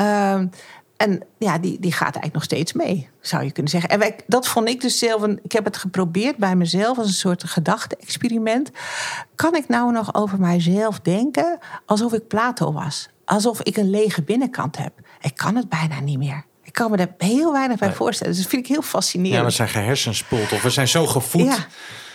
[0.00, 0.40] Uh,
[0.96, 3.90] en ja, die, die gaat eigenlijk nog steeds mee, zou je kunnen zeggen.
[3.90, 7.06] En wij, dat vond ik dus zelf, een, ik heb het geprobeerd bij mezelf als
[7.06, 8.70] een soort gedachte-experiment.
[9.34, 13.08] Kan ik nou nog over mijzelf denken alsof ik Plato was?
[13.24, 14.92] Alsof ik een lege binnenkant heb?
[15.20, 16.44] Ik kan het bijna niet meer.
[16.62, 18.32] Ik kan me er heel weinig bij voorstellen.
[18.32, 19.38] Dus dat vind ik heel fascinerend.
[19.38, 21.44] Ja, we zijn gehersenspoeld of we zijn zo gevoed.
[21.44, 21.66] Ja.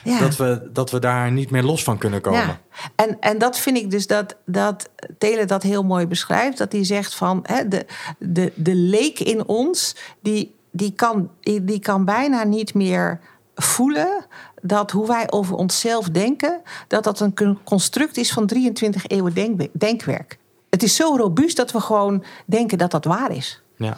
[0.03, 0.19] Ja.
[0.19, 2.39] Dat, we, dat we daar niet meer los van kunnen komen.
[2.39, 2.59] Ja.
[2.95, 6.57] En, en dat vind ik dus dat, dat Tele dat heel mooi beschrijft.
[6.57, 7.85] Dat hij zegt van hè, de,
[8.17, 13.19] de, de leek in ons, die, die, kan, die, die kan bijna niet meer
[13.55, 14.25] voelen
[14.61, 19.67] dat hoe wij over onszelf denken, dat dat een construct is van 23 eeuwen denk,
[19.71, 20.37] denkwerk.
[20.69, 23.61] Het is zo robuust dat we gewoon denken dat dat waar is.
[23.75, 23.97] Ja.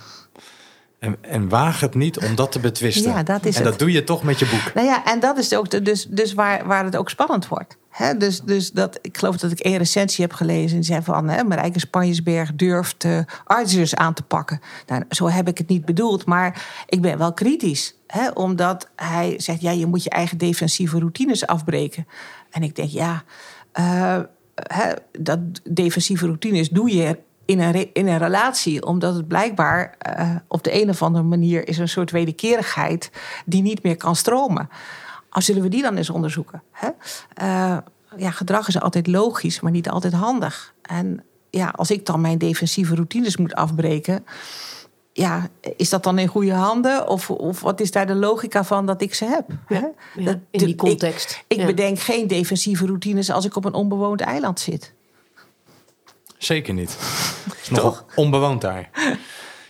[1.03, 3.11] En, en waag het niet om dat te betwisten.
[3.11, 4.73] Ja, dat is en dat doe je toch met je boek.
[4.73, 7.77] Nou ja, en dat is ook de, dus, dus waar, waar het ook spannend wordt.
[8.17, 11.43] dus, dus dat, ik geloof dat ik één recensie heb gelezen en zei van hè,
[11.43, 13.19] Marijke Spanjesberg durft uh,
[13.93, 14.61] aan te pakken.
[14.87, 17.95] Nou, zo heb ik het niet bedoeld, maar ik ben wel kritisch.
[18.33, 22.07] omdat hij zegt, ja, je moet je eigen defensieve routines afbreken.
[22.49, 23.23] En ik denk, ja,
[23.79, 24.19] uh,
[25.19, 30.63] dat defensieve routines doe je in een, in een relatie, omdat het blijkbaar uh, op
[30.63, 33.11] de een of andere manier is een soort wederkerigheid
[33.45, 34.69] die niet meer kan stromen.
[35.29, 36.63] Als zullen we die dan eens onderzoeken?
[36.71, 36.89] Hè?
[37.41, 37.77] Uh,
[38.17, 40.73] ja, gedrag is altijd logisch, maar niet altijd handig.
[40.81, 44.25] En ja, als ik dan mijn defensieve routines moet afbreken,
[45.13, 47.07] ja, is dat dan in goede handen?
[47.07, 49.45] Of, of wat is daar de logica van dat ik ze heb?
[49.67, 51.43] Ja, dat, in die context.
[51.47, 54.92] Ik, ik bedenk geen defensieve routines als ik op een onbewoond eiland zit.
[56.43, 56.97] Zeker niet.
[57.49, 58.89] Het is nog onbewoond daar.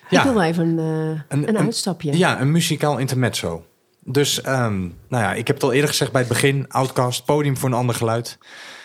[0.10, 0.18] Ja.
[0.18, 2.18] Ik wil wel even uh, een, een, uitstapje.
[2.18, 3.66] Ja, een muzikaal intermezzo.
[4.00, 6.66] Dus, um, nou ja, ik heb het al eerder gezegd bij het begin.
[6.70, 8.38] Outcast, podium voor een ander geluid.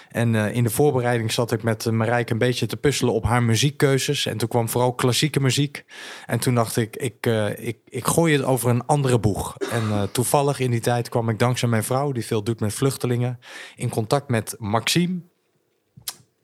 [0.09, 3.43] En uh, in de voorbereiding zat ik met Marijke een beetje te puzzelen op haar
[3.43, 4.27] muziekkeuzes.
[4.27, 5.85] En toen kwam vooral klassieke muziek.
[6.27, 9.57] En toen dacht ik, ik, uh, ik, ik gooi het over een andere boeg.
[9.71, 12.75] En uh, toevallig in die tijd kwam ik dankzij mijn vrouw, die veel doet met
[12.75, 13.39] vluchtelingen,
[13.77, 15.21] in contact met Maxime.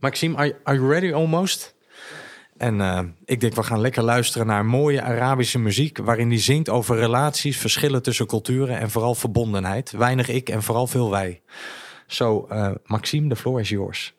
[0.04, 1.74] Maxime, are, you ready almost?
[2.56, 5.98] En uh, ik denk, we gaan lekker luisteren naar mooie Arabische muziek.
[5.98, 9.90] waarin hij zingt over relaties, verschillen tussen culturen en vooral verbondenheid.
[9.90, 11.42] Weinig ik en vooral veel wij.
[12.06, 14.14] Zo, so, uh, Maxime, the floor is yours.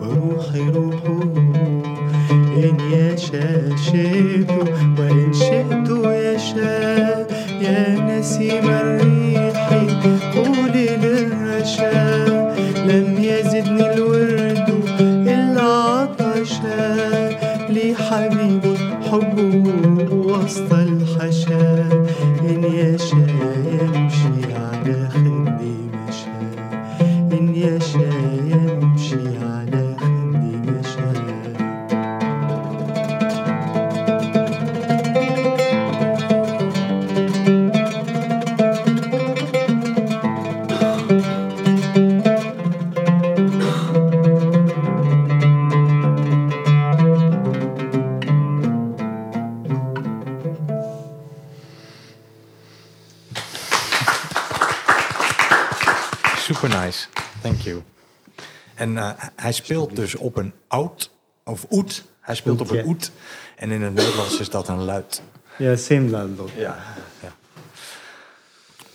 [0.00, 1.22] وروحي روحه
[2.56, 4.46] إن يشاشته
[59.58, 61.10] speelt dus op een oud,
[61.44, 62.04] of oet.
[62.20, 62.84] Hij speelt op een ja.
[62.84, 63.12] oet.
[63.56, 65.22] En in het Nederlands is dat een luid.
[65.58, 66.52] Ja, same landlord.
[66.52, 66.78] Ja.
[67.22, 67.32] ja.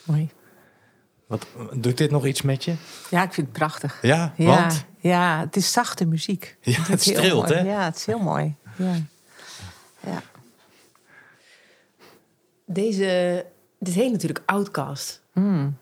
[0.04, 0.30] Mooi.
[1.28, 2.76] Wat, doet dit nog iets met je?
[3.10, 3.99] Ja, ik vind het prachtig.
[4.02, 4.86] Ja, Ja, want?
[4.97, 6.58] ja het is zachte muziek.
[6.62, 7.60] Ja, het is heel streelt, hè?
[7.60, 8.56] Ja, het is heel mooi.
[8.78, 8.93] Ja.
[9.99, 10.21] Ja.
[12.65, 13.45] Deze,
[13.80, 15.21] dit heet natuurlijk Outcast.
[15.34, 15.78] Mm.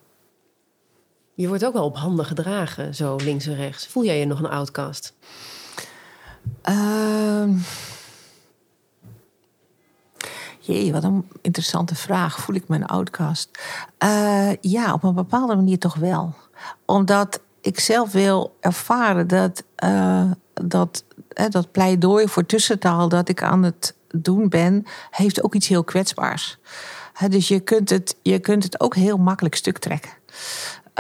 [1.42, 3.88] Je wordt ook wel op handen gedragen, zo links en rechts.
[3.88, 5.14] Voel jij je nog een outcast?
[6.62, 7.52] Ehm.
[10.60, 12.40] Jee, wat een interessante vraag.
[12.40, 13.50] Voel ik me een outcast?
[13.98, 16.34] Eh, ja, op een bepaalde manier toch wel.
[16.86, 23.44] Omdat ik zelf wil ervaren dat eh, dat, hè, dat pleidooi voor tussentaal dat ik
[23.44, 26.58] aan het doen ben, heeft ook iets heel kwetsbaars.
[27.30, 30.12] Dus je kunt, het, je kunt het ook heel makkelijk stuk trekken.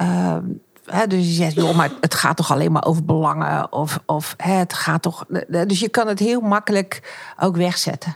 [0.01, 0.43] Ehm,
[0.85, 3.71] hè, dus je zegt, joh, maar het gaat toch alleen maar over belangen?
[3.71, 5.25] Of, of hè, het gaat toch.
[5.47, 8.13] Dus je kan het heel makkelijk ook wegzetten.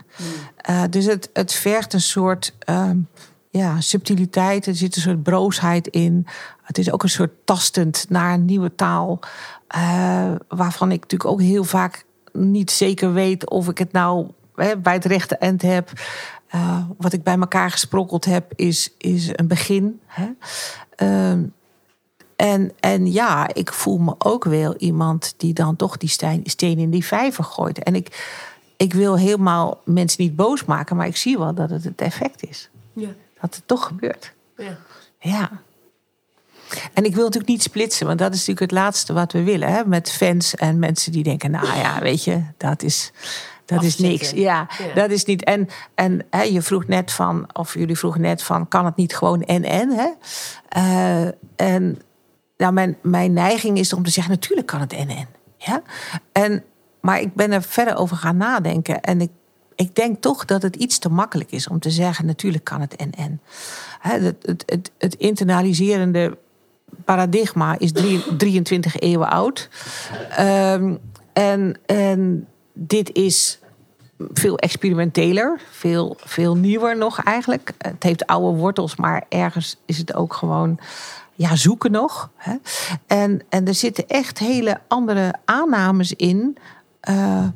[0.58, 2.98] Eh, dus het, het vergt een soort ehm,
[3.50, 4.66] ja, subtiliteit.
[4.66, 6.28] Er zit een soort broosheid in.
[6.62, 9.20] Het is ook een soort tastend naar een nieuwe taal.
[9.68, 14.78] eh, waarvan ik natuurlijk ook heel vaak niet zeker weet of ik het nou hè,
[14.78, 15.92] bij het rechte eind heb.
[16.48, 20.00] Eh, wat ik bij elkaar gesprokkeld heb, is, is een begin.
[20.06, 20.28] Hè?
[20.96, 21.44] Ehm,
[22.36, 26.78] en, en ja, ik voel me ook wel iemand die dan toch die steen, steen
[26.78, 27.84] in die vijver gooit.
[27.84, 28.28] En ik,
[28.78, 32.44] ik wil helemaal mensen niet boos maken, maar ik zie wel dat het het effect
[32.48, 32.70] is.
[32.94, 33.10] Ja.
[33.42, 34.34] Dat het toch gebeurt.
[34.58, 34.78] ja.
[35.20, 35.52] Ja.
[36.94, 39.68] En ik wil natuurlijk niet splitsen, want dat is natuurlijk het laatste wat we willen.
[39.74, 39.86] Hè?
[39.86, 43.12] Met fans en mensen die denken, nou ja, weet je, dat is,
[43.66, 44.30] dat is niks.
[44.30, 44.94] Ja, Ja.
[44.94, 45.44] dat is niet.
[45.44, 49.16] En, en hè, je vroeg net van, of jullie vroegen net van, kan het niet
[49.16, 49.90] gewoon en-en?
[49.92, 50.10] Hè?
[50.70, 52.02] Eh, en
[52.58, 55.28] nou, mijn, mijn neiging is om te zeggen, natuurlijk kan het en-en.
[55.58, 55.82] Ja?
[56.32, 56.64] En,
[57.00, 59.02] maar ik ben er verder over gaan nadenken.
[59.02, 59.32] En ik,
[59.76, 62.96] ik denk toch dat het iets te makkelijk is om te zeggen, natuurlijk kan het
[62.96, 63.42] en-en.
[64.00, 66.38] Het, het, het, het internaliserende
[67.06, 69.70] paradigma is drie- 23 eeuwen oud.
[70.30, 70.96] Ehm,
[71.34, 73.60] en, en dit is
[74.18, 77.72] veel experimenteler, veel, veel nieuwer nog eigenlijk.
[77.78, 80.80] Het heeft oude wortels, maar ergens is het ook gewoon
[81.36, 82.32] ja, zoeken nog.
[82.36, 82.56] Hè?
[83.08, 86.58] En, en er zitten echt hele andere aannames in
[87.00, 87.48] eh,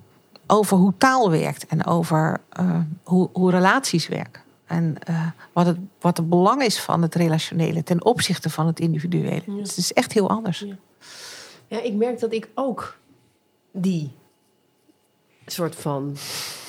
[0.47, 4.41] over hoe taal werkt en over eh, hoe, hoe relaties werken.
[4.65, 8.79] En eh, wat, het, wat het belang is van het relationele ten opzichte van het
[8.79, 9.43] individuele.
[9.45, 10.59] Dus het is echt heel anders.
[10.59, 10.75] Ja.
[11.67, 12.97] Ja, ik merk dat ik ook
[13.71, 14.11] die
[15.53, 16.15] soort van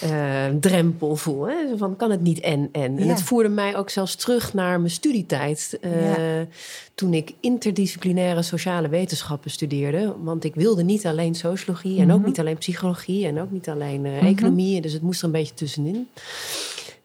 [0.01, 1.49] eh, drempel voel.
[1.49, 1.69] Hè?
[1.69, 2.99] Zo Van, kan het niet en, en.
[2.99, 3.11] En Ja.
[3.13, 5.79] het voerde mij ook zelfs terug naar mijn studietijd.
[5.81, 6.47] eh, Ja.
[6.95, 10.15] Toen ik interdisciplinaire sociale wetenschappen studeerde.
[10.23, 12.17] Want ik wilde niet alleen sociologie en Mhm.
[12.17, 13.27] ook niet alleen psychologie...
[13.27, 14.81] en ook niet alleen eh, economie.
[14.81, 16.09] Dus het moest er een beetje tussenin.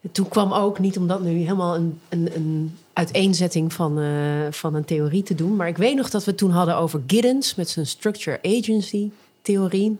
[0.02, 4.00] En Toen kwam ook, niet om dat nu helemaal een, een, een uiteenzetting van,
[4.50, 5.56] van een theorie te doen.
[5.56, 9.10] Maar ik weet nog dat we het toen hadden over Giddens met zijn structure agency
[9.42, 9.96] theorie.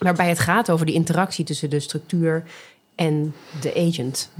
[0.00, 2.44] Waarbij het gaat over die interactie tussen de structuur
[2.94, 4.30] en de agent.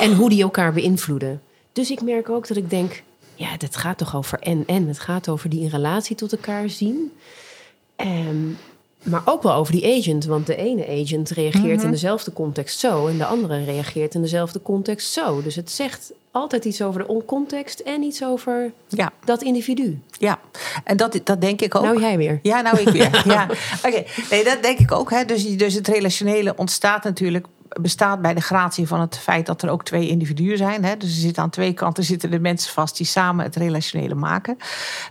[0.00, 1.42] En hoe die elkaar beïnvloeden.
[1.72, 3.02] Dus ik merk ook dat ik denk,
[3.34, 4.86] ja, het gaat toch over en en.
[4.88, 7.12] Het gaat over die in relatie tot elkaar zien.
[7.96, 8.48] Ehm,
[9.06, 10.24] maar ook wel over die agent.
[10.24, 13.06] Want de ene agent reageert in dezelfde context zo.
[13.06, 15.42] En de andere reageert in dezelfde context zo.
[15.42, 20.00] Dus het zegt altijd iets over de context en iets over Ja, dat individu.
[20.18, 20.38] ja.
[20.84, 21.82] en dat, dat denk ik ook.
[21.82, 22.38] Nou, jij weer.
[22.42, 23.22] Ja, nou ik weer.
[23.34, 23.46] ja.
[23.84, 25.10] Oké, nee, dat denk ik ook.
[25.10, 25.24] Hè.
[25.24, 27.46] Dus, dus het relationele ontstaat natuurlijk
[27.80, 30.84] bestaat bij de gratie van het feit dat er ook twee individuen zijn.
[30.84, 30.96] Hè.
[30.96, 34.58] Dus er zitten aan twee kanten zitten de mensen vast die samen het relationele maken.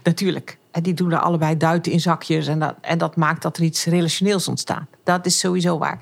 [0.04, 0.58] Natuurlijk.
[0.76, 2.48] En die doen er allebei duiten in zakjes.
[2.48, 4.88] En dat, en dat maakt dat er iets relationeels ontstaat.
[5.04, 6.00] Dat is sowieso waar.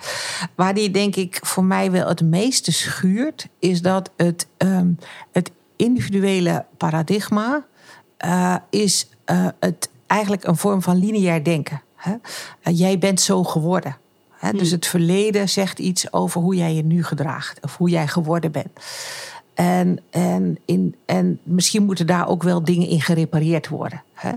[0.56, 4.92] Waar die denk ik voor mij wel het meeste schuurt, is dat het, ehm,
[5.32, 7.66] het individuele paradigma
[8.18, 11.82] eh, is eh, het eigenlijk een vorm van lineair denken.
[11.96, 12.14] Hè?
[12.62, 13.98] Eh, jij bent zo geworden.
[14.30, 14.52] Hè?
[14.52, 18.52] Dus het verleden zegt iets over hoe jij je nu gedraagt of hoe jij geworden
[18.52, 18.72] bent.
[19.54, 24.04] En, en, in, en misschien moeten daar ook wel dingen in gerepareerd worden.
[24.14, 24.32] Hè?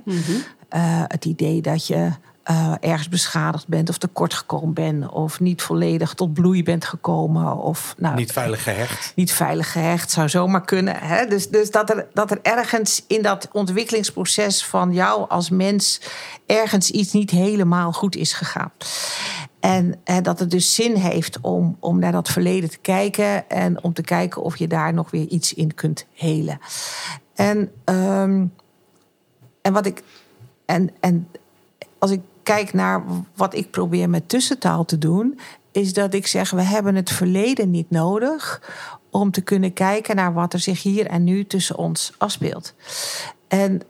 [0.68, 2.10] Eh, het idee dat je
[2.46, 7.94] eh, ergens beschadigd bent of tekortgekomen bent, of niet volledig tot bloei bent gekomen, of
[7.98, 9.12] nou, Niet veilig gehecht.
[9.14, 10.96] niet veilig gehecht, zou zomaar kunnen.
[10.96, 11.26] Hè?
[11.26, 16.00] Dus, dus dat, er, dat er ergens in dat ontwikkelingsproces van jou als mens
[16.46, 18.72] ergens iets niet helemaal goed is gegaan.
[19.66, 23.82] En, en dat het dus zin heeft om, om naar dat verleden te kijken en
[23.82, 26.58] om te kijken of je daar nog weer iets in kunt helen.
[27.34, 28.46] En, ehm,
[29.62, 30.02] en wat ik.
[30.64, 31.28] En, en
[31.98, 33.02] als ik kijk naar
[33.34, 35.38] wat ik probeer met tussentaal te doen,
[35.72, 38.62] is dat ik zeg: we hebben het verleden niet nodig
[39.10, 42.74] om te kunnen kijken naar wat er zich hier en nu tussen ons afspeelt.
[43.48, 43.82] En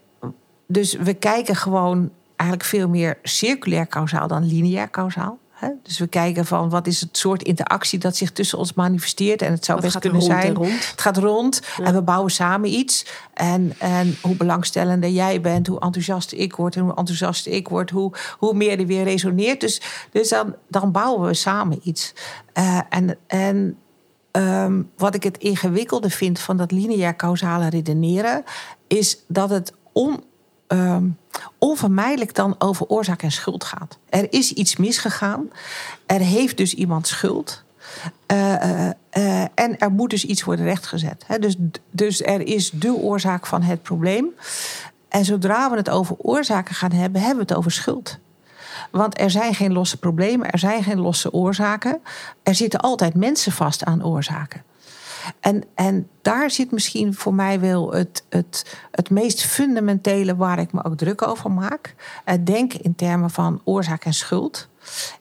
[0.67, 5.37] dus we kijken gewoon eigenlijk veel meer circulair kausaal dan lineair kausaal.
[5.59, 5.69] Hè.
[5.83, 9.41] Dus we kijken van wat is het soort interactie dat zich tussen ons manifesteert.
[9.41, 10.53] En het zou best kunnen rond zijn.
[10.53, 10.89] rond?
[10.91, 11.83] Het gaat rond Ja.
[11.85, 13.05] en we bouwen samen iets.
[13.33, 16.75] En, en hoe belangstellender jij bent, hoe enthousiaster ik word.
[16.75, 19.61] En hoe enthousiaster ik word, hoe, hoe meer er weer resoneert.
[19.61, 19.81] Dus,
[20.11, 22.13] dus dan, dan bouwen we samen iets.
[22.53, 23.77] Eh, en en
[24.31, 28.43] ehm, wat ik het ingewikkelde vind van dat lineair causale redeneren,
[28.87, 30.23] is dat het on,
[31.57, 33.97] onvermijdelijk dan over oorzaak en schuld gaat.
[34.09, 35.49] Er is iets misgegaan.
[36.05, 37.63] Er heeft dus iemand schuld.
[38.25, 41.25] Eh, eh, eh, en er moet dus iets worden rechtgezet.
[41.39, 41.55] Dus,
[41.91, 44.29] dus er is de oorzaak van het probleem.
[45.09, 48.17] En zodra we het over oorzaken gaan hebben, hebben we het over schuld.
[48.91, 51.99] Want er zijn geen losse problemen, er zijn geen losse oorzaken.
[52.43, 54.63] Er zitten altijd mensen vast aan oorzaken.
[55.39, 60.73] En, en daar zit misschien voor mij wel het, het, het meest fundamentele waar ik
[60.73, 61.95] me ook druk over maak.
[62.25, 64.67] Eh, Denk in termen van oorzaak en schuld.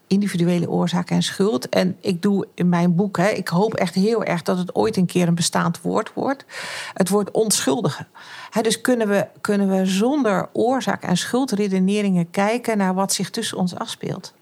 [0.06, 1.68] Individuele oorzaak en schuld.
[1.68, 4.96] En ik doe in mijn boek, hè, ik hoop echt heel erg dat het ooit
[4.96, 6.44] een keer een bestaand woord wordt.
[6.94, 8.08] Het woord onschuldigen.
[8.50, 13.58] Hè, dus kunnen we, kunnen we zonder oorzaak en schuldredeneringen kijken naar wat zich tussen
[13.58, 14.34] ons afspeelt.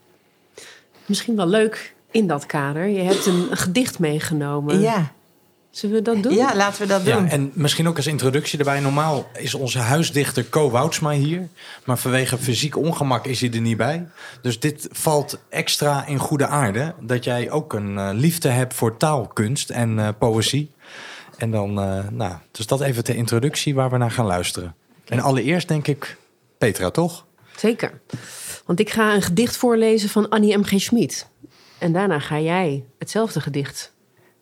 [1.06, 2.86] Misschien wel leuk in dat kader.
[2.86, 4.80] Je hebt een gedicht meegenomen.
[4.80, 5.12] Ja,
[5.74, 6.34] Zullen we dat doen?
[6.34, 7.28] ja laten we dat Ja, doen.
[7.28, 8.80] en misschien ook als introductie erbij.
[8.80, 11.48] Normaal is onze huisdichter Co Woutsma hier.
[11.84, 14.08] Maar vanwege fysiek ongemak is hij er niet bij.
[14.42, 16.94] Dus dit valt extra in goede aarde.
[17.00, 20.70] Dat jij ook een eh, liefde hebt voor taalkunst en eh, poëzie.
[21.36, 24.74] En dan, eh, nou, dus dat even ter introductie waar we naar gaan luisteren.
[25.04, 26.16] En allereerst denk ik,
[26.58, 27.26] Petra, toch?
[27.56, 28.00] Zeker.
[28.64, 30.80] Want ik ga een gedicht voorlezen van Annie M.G.
[30.80, 31.26] Schmid.
[31.78, 33.93] En daarna ga jij hetzelfde gedicht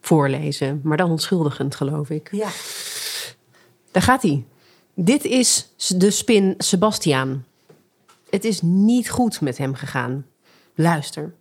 [0.03, 0.80] voorlezen.
[0.84, 2.28] Maar dan onschuldigend, geloof ik.
[2.32, 2.48] Ja.
[3.90, 4.44] Daar gaat hij.
[4.94, 7.44] Dit is de spin Sebastiaan.
[8.30, 10.26] Het is niet goed met hem gegaan.
[10.74, 11.34] Luister.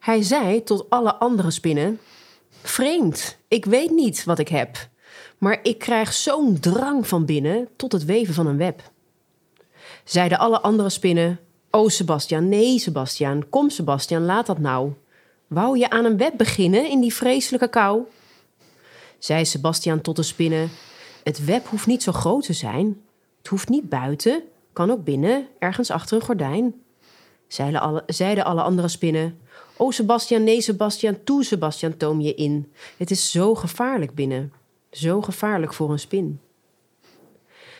[0.00, 2.00] Hij zei tot alle andere spinnen:
[2.62, 4.88] Vreemd, ik weet niet wat ik heb.
[5.38, 8.90] Maar ik krijg zo'n drang van binnen tot het weven van een web.
[10.04, 11.40] Zeiden alle andere spinnen:
[11.70, 14.92] O Sebastiaan, nee Sebastiaan, kom Sebastiaan, laat dat nou.
[15.54, 18.02] Wou je aan een web beginnen in die vreselijke kou?
[19.18, 20.70] Zei Sebastiaan tot de spinnen:
[21.24, 23.02] Het web hoeft niet zo groot te zijn.
[23.38, 24.42] Het hoeft niet buiten,
[24.72, 26.74] kan ook binnen, ergens achter een gordijn.
[27.46, 29.38] Zeiden alle, zeiden alle andere spinnen:
[29.76, 32.72] O Sebastiaan, nee Sebastiaan, toe Sebastiaan, toom je in.
[32.96, 34.52] Het is zo gevaarlijk binnen,
[34.90, 36.40] zo gevaarlijk voor een spin.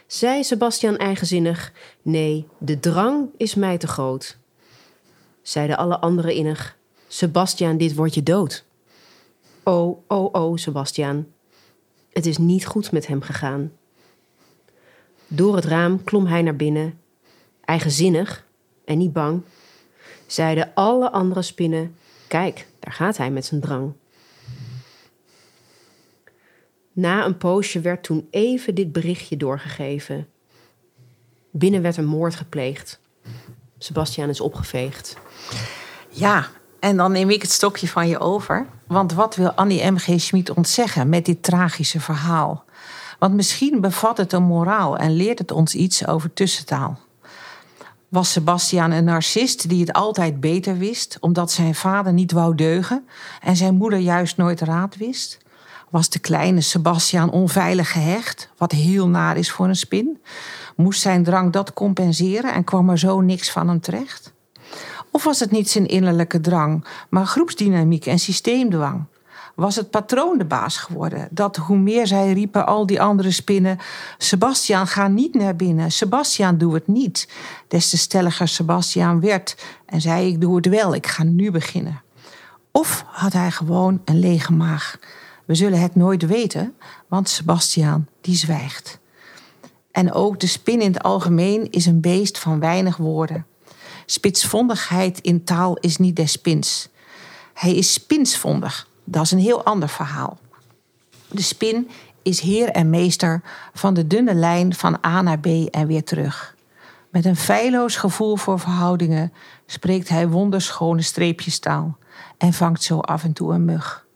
[0.07, 1.73] Zei Sebastiaan eigenzinnig:
[2.03, 4.37] Nee, de drang is mij te groot.
[5.43, 6.77] Zeiden alle anderen innig:
[7.15, 8.65] Sebastiaan, dit wordt je dood.
[9.63, 11.27] O, o, o, Sebastiaan.
[12.13, 13.73] Het is niet goed met hem gegaan.
[15.27, 17.01] Door het raam klom hij naar binnen,
[17.65, 18.47] eigenzinnig
[18.85, 19.43] en niet bang.
[20.27, 21.97] Zeiden alle andere spinnen:
[22.29, 23.93] Kijk, daar gaat hij met zijn drang.
[26.93, 30.29] Na een poosje werd toen even dit berichtje doorgegeven.
[31.51, 33.01] Binnen werd een moord gepleegd.
[33.79, 35.17] Sebastiaan is opgeveegd.
[36.09, 36.51] Ja,
[36.85, 38.67] en dan neem ik het stokje van je over.
[38.87, 40.21] Want wat wil Annie M.G.
[40.21, 42.65] Schmid ons zeggen met dit tragische verhaal?
[43.19, 46.99] Want misschien bevat het een moraal en leert het ons iets over tussentaal.
[48.09, 53.07] Was Sebastiaan een narcist die het altijd beter wist, omdat zijn vader niet wou deugen
[53.41, 55.39] en zijn moeder juist nooit raad wist?
[55.91, 60.23] Was de kleine Sebastiaan onveilig gehecht, wat heel naar is voor een spin?
[60.77, 64.33] Moest zijn drang dat compenseren en kwam er zo niks van hem terecht?
[65.15, 69.05] Of was het niet zijn innerlijke drang, maar groepsdynamiek en systeemdwang?
[69.55, 71.29] Was het patroon de baas geworden?
[71.31, 73.79] Dat hoe meer zij riepen, al die andere spinnen:
[74.19, 75.93] Sebastiaan, ga niet naar binnen.
[75.93, 77.29] Sebastiaan, doe het niet.
[77.69, 79.57] Des te stelliger Sebastiaan werd
[79.87, 82.03] en zei: Ik doe het wel, ik ga nu beginnen.
[82.71, 84.99] Of had hij gewoon een lege maag?
[85.45, 86.75] We zullen het nooit weten,
[87.09, 88.99] want Sebastiaan die zwijgt.
[89.91, 93.47] En ook de spin in het algemeen is een beest van weinig woorden.
[94.07, 96.89] Spitsvondigheid in taal is niet des spins.
[97.55, 98.89] Hij is spinsvondig.
[99.05, 100.39] Dat is een heel ander verhaal.
[101.29, 101.91] De spin
[102.23, 103.43] is heer en meester
[103.75, 106.55] van de dunne lijn van A naar B en weer terug.
[107.11, 109.33] Met een feilloos gevoel voor verhoudingen
[109.67, 111.97] spreekt hij wonderschone streepjes taal
[112.39, 114.07] en vangt zo af en toe een mug.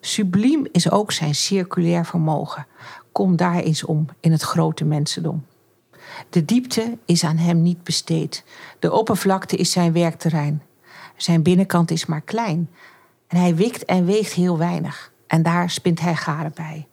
[0.00, 2.66] Subliem is ook zijn circulair vermogen.
[3.12, 5.44] Kom daar eens om in het grote mensendom.
[6.30, 8.44] De diepte is aan hem niet besteed.
[8.78, 10.62] De oppervlakte is zijn werkterrein.
[11.16, 12.70] Zijn binnenkant is maar klein.
[13.26, 15.12] En hij wikt en weegt heel weinig.
[15.26, 16.86] En daar spint hij garen bij.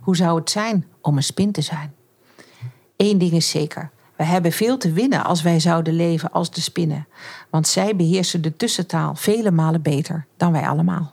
[0.00, 1.94] Hoe zou het zijn om een spin te zijn?
[2.96, 3.90] Eén ding is zeker.
[4.16, 7.06] We hebben veel te winnen als wij zouden leven als de spinnen.
[7.50, 11.12] Want zij beheersen de tussentaal vele malen beter dan wij allemaal.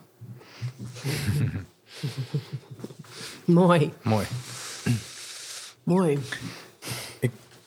[3.44, 4.26] Mooi, Mooi.
[5.82, 6.18] mooi.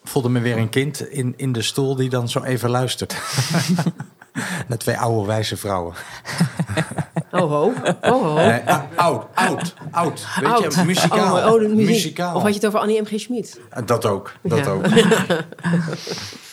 [0.06, 3.16] Voelde me weer een kind in, in de stoel die dan zo even luistert.
[4.68, 5.94] Naar twee oude wijze vrouwen.
[7.32, 8.38] Oh ho, oh ho.
[8.38, 10.26] Eh, ah, oud, oud, oud.
[10.40, 10.74] Weet Oud.
[10.76, 11.38] je, muzikaal.
[11.48, 11.86] Oh, oh, de muziek.
[11.88, 12.36] muzikaal.
[12.36, 13.06] Of had je het over Annie M.
[13.06, 13.20] G.
[13.20, 13.60] Schmid?
[13.70, 14.66] Eh, Dat ook, dat Ja.
[14.72, 14.86] ook.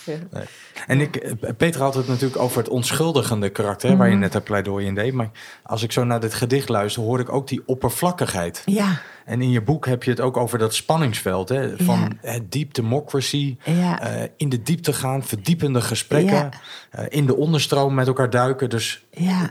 [0.04, 0.44] Nee.
[0.86, 4.16] En ik, eh, Peter had het natuurlijk over het onschuldigende karakter, waar Mhm.
[4.16, 5.12] je net een pleidooi in deed.
[5.12, 5.30] Maar
[5.62, 8.62] als ik zo naar dit gedicht luister, hoor ik ook die oppervlakkigheid.
[8.64, 11.48] Ja, En in je boek heb je het ook over dat spanningsveld.
[11.48, 12.08] Hè, van Ja.
[12.30, 14.00] eh, deep democracy, Ja.
[14.00, 16.48] eh, in de diepte gaan, verdiepende gesprekken, Ja.
[16.90, 18.70] eh, in de onderstroom met elkaar duiken.
[18.70, 19.04] Dus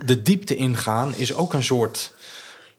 [0.05, 2.13] de diepte ingaan is ook een soort...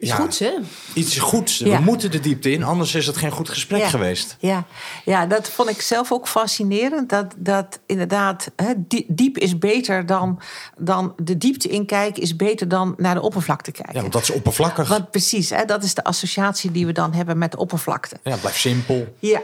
[0.02, 0.52] Is ja, goed, hè?
[0.94, 1.58] Iets goeds.
[1.58, 4.36] We moeten de diepte in, anders is het geen goed gesprek geweest.
[4.38, 4.64] Ja,
[5.04, 7.08] ja, dat vond ik zelf ook fascinerend.
[7.08, 8.72] Dat, dat inderdaad, hè,
[9.08, 10.40] diep is beter dan,
[10.78, 13.94] dan de diepte inkijken, is beter dan naar de oppervlakte kijken.
[13.94, 14.88] Ja, want dat is oppervlakkig.
[14.88, 18.16] Want precies, hè, dat is de associatie die we dan hebben met de oppervlakte.
[18.22, 19.14] Ja, blijf simpel.
[19.18, 19.40] Ja,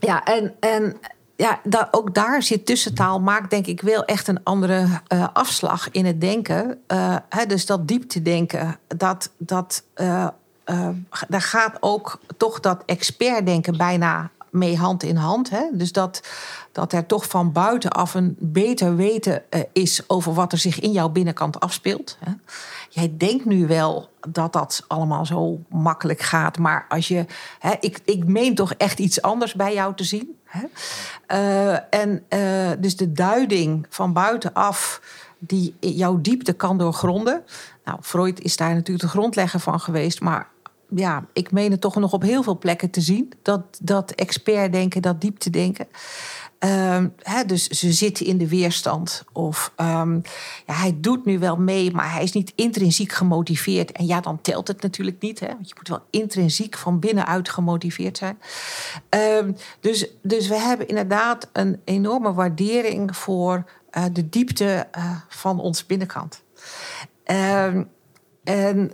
[0.00, 0.96] ja en, en
[1.40, 5.90] ja, da- ook daar zit tussentaal, maakt denk ik wel echt een andere eh, afslag
[5.90, 6.78] in het denken.
[6.86, 10.28] Eh, hè, dus dat dieptedenken, dat, dat, eh,
[11.28, 15.50] daar gaat ook toch dat expertdenken bijna mee hand in hand.
[15.50, 15.62] Hè?
[15.72, 16.22] Dus dat,
[16.72, 21.08] dat er toch van buitenaf een beter weten is over wat er zich in jouw
[21.08, 22.16] binnenkant afspeelt.
[22.24, 22.32] Hè?
[22.92, 27.26] Jij denkt nu wel dat dat allemaal zo makkelijk gaat, maar als je,
[27.58, 30.38] hè, ik, ik meen toch echt iets anders bij jou te zien.
[30.44, 30.64] Hè?
[31.26, 35.00] Eh, en eh, dus de duiding van buitenaf
[35.38, 37.42] die jouw diepte kan doorgronden.
[37.84, 40.48] Nou, Freud is daar natuurlijk de grondlegger van geweest, maar
[40.94, 43.32] ja, ik meen het toch nog op heel veel plekken te zien.
[43.42, 45.86] Dat, dat expertdenken, dat dieptedenken.
[46.60, 47.08] Ehm,
[47.46, 49.24] dus ze zitten in de weerstand.
[49.32, 50.14] Of ehm,
[50.66, 53.92] ja, hij doet nu wel mee, maar hij is niet intrinsiek gemotiveerd.
[53.92, 55.40] En ja, dan telt het natuurlijk niet.
[55.40, 58.38] Hè, want je moet wel intrinsiek van binnenuit gemotiveerd zijn.
[59.08, 65.60] Ehm, dus, dus we hebben inderdaad een enorme waardering voor eh, de diepte eh, van
[65.60, 66.42] ons binnenkant.
[67.24, 68.92] En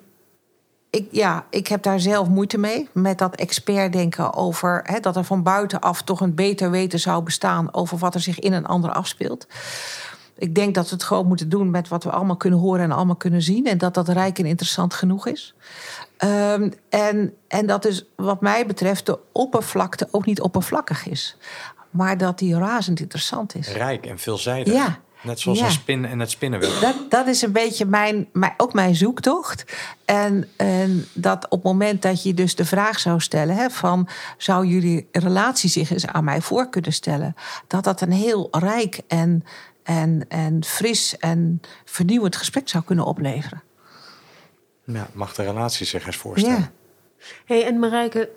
[0.90, 2.88] ik, ja, ik heb daar zelf moeite mee.
[2.92, 7.74] Met dat expertdenken over hè, dat er van buitenaf toch een beter weten zou bestaan
[7.74, 9.46] over wat er zich in een ander afspeelt.
[10.38, 12.92] Ik denk dat we het gewoon moeten doen met wat we allemaal kunnen horen en
[12.92, 13.66] allemaal kunnen zien.
[13.66, 15.54] En dat dat rijk en interessant genoeg is.
[16.16, 21.36] Ehm, en, en dat dus, wat mij betreft, de oppervlakte ook niet oppervlakkig is.
[21.90, 23.68] Maar dat die razend interessant is.
[23.68, 24.74] Rijk en veelzijdig.
[24.74, 24.98] Ja.
[25.26, 25.64] Net zoals Ja.
[25.64, 26.80] een spin en het spinnenweb.
[26.80, 29.64] Dat, dat is een beetje mijn, mijn, ook mijn zoektocht.
[30.04, 34.08] En, en dat op het moment dat je dus de vraag zou stellen: hè, van
[34.38, 37.34] zou jullie relatie zich eens aan mij voor kunnen stellen?
[37.66, 39.44] Dat dat een heel rijk en,
[39.82, 43.62] en, en fris en vernieuwend gesprek zou kunnen opleveren.
[44.84, 46.58] Ja, mag de relatie zich eens voorstellen.
[46.58, 46.70] Ja.
[47.44, 48.28] Hey, en Marijke,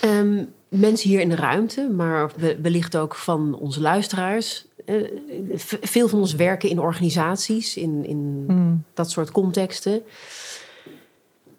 [0.00, 4.66] ehm, mensen hier in de ruimte, maar we- wellicht ook van onze luisteraars.
[4.86, 10.02] Eh, veel van ons werken in organisaties, in, in dat soort contexten.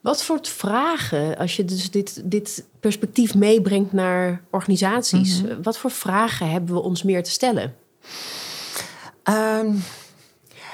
[0.02, 6.50] Wat voor vragen, als je dus dit, dit perspectief meebrengt naar organisaties, wat voor vragen
[6.50, 7.76] hebben we ons meer te stellen?
[9.24, 9.74] Ehm,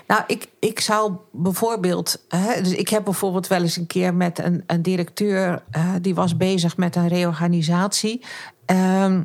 [0.08, 2.26] Nou, ik, ik zou bijvoorbeeld.
[2.28, 5.64] Hè, dus ik heb bijvoorbeeld wel eens een keer met een, een directeur.
[6.02, 8.22] die was bezig met een reorganisatie.
[8.66, 9.22] Ehm,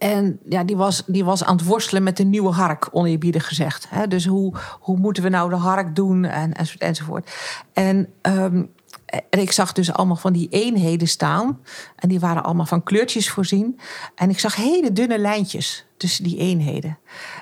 [0.00, 3.88] en ja, die was, die was aan het worstelen met de nieuwe hark, oneerbiedig gezegd.
[4.08, 6.82] Dus hoe, hoe moeten we nou de hark doen en, enzovoort.
[6.82, 7.30] enzovoort.
[7.72, 8.62] En, ehm,
[9.06, 11.60] en ik zag dus allemaal van die eenheden staan.
[11.96, 13.80] En die waren allemaal van kleurtjes voorzien.
[14.14, 16.98] En ik zag hele dunne lijntjes tussen die eenheden.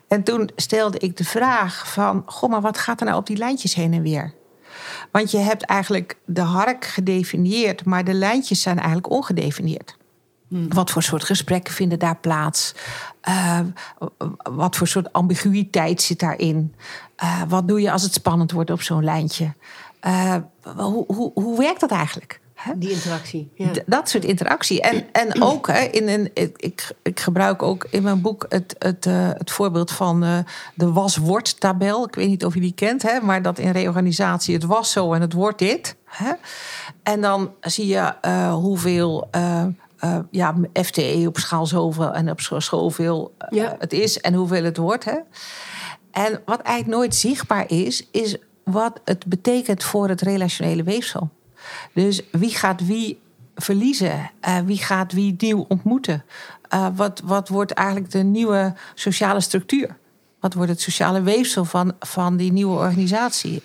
[0.09, 2.23] En toen stelde ik de vraag van...
[2.27, 4.35] Goh, maar wat gaat er nou op die lijntjes heen en weer?
[5.13, 7.85] Want je hebt eigenlijk de hark gedefinieerd...
[7.85, 9.97] maar de lijntjes zijn eigenlijk ongedefinieerd.
[10.49, 12.75] Wat voor soort gesprekken vinden daar plaats?
[13.29, 13.61] Uh,
[14.43, 16.75] wat voor soort ambiguïteit zit daarin?
[17.23, 19.53] Uh, wat doe je als het spannend wordt op zo'n lijntje?
[20.07, 20.35] Uh,
[20.77, 22.41] hoe, hoe, hoe werkt dat eigenlijk?
[22.77, 23.51] Die interactie.
[23.55, 23.71] Ja.
[23.87, 24.81] Dat soort interactie.
[24.81, 26.31] En, en ook hè, in een.
[26.35, 29.05] Ik, ik gebruik ook in mijn boek het, het,
[29.39, 30.45] het voorbeeld van
[30.75, 32.07] de was-wordt-tabel.
[32.07, 35.13] Ik weet niet of je die kent, hè, maar dat in reorganisatie het was zo
[35.13, 35.97] en het wordt dit.
[36.05, 36.33] Hè?
[37.03, 38.15] En dan zie je
[38.51, 39.29] hoeveel.
[40.05, 43.77] Uh, ja, FTE op schaal zoveel en op schaal zoveel uh, ja.
[43.79, 45.05] het is en hoeveel het wordt.
[45.05, 45.17] Hè?
[46.11, 51.31] En wat eigenlijk nooit zichtbaar is, is wat het betekent voor het relationele weefsel.
[51.95, 53.21] Dus wie gaat wie
[53.55, 54.31] verliezen?
[54.49, 56.25] Uh, wie gaat wie nieuw ontmoeten?
[56.95, 59.97] wat, wat wordt eigenlijk de nieuwe sociale structuur?
[60.41, 63.63] Wat wordt het sociale weefsel van, van die nieuwe organisatie?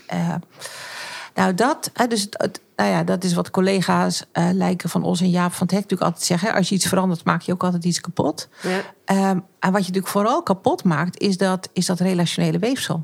[1.33, 5.21] nou, dat, dus het, het nou ja, dat is wat collega's uh, lijken van ons
[5.21, 6.53] en Jaap van het Hek natuurlijk altijd zeggen.
[6.53, 8.49] Als je iets verandert, maak je ook altijd iets kapot.
[8.61, 9.29] Ja.
[9.29, 13.03] Um, en wat je natuurlijk vooral kapot maakt, is dat, is dat relationele weefsel.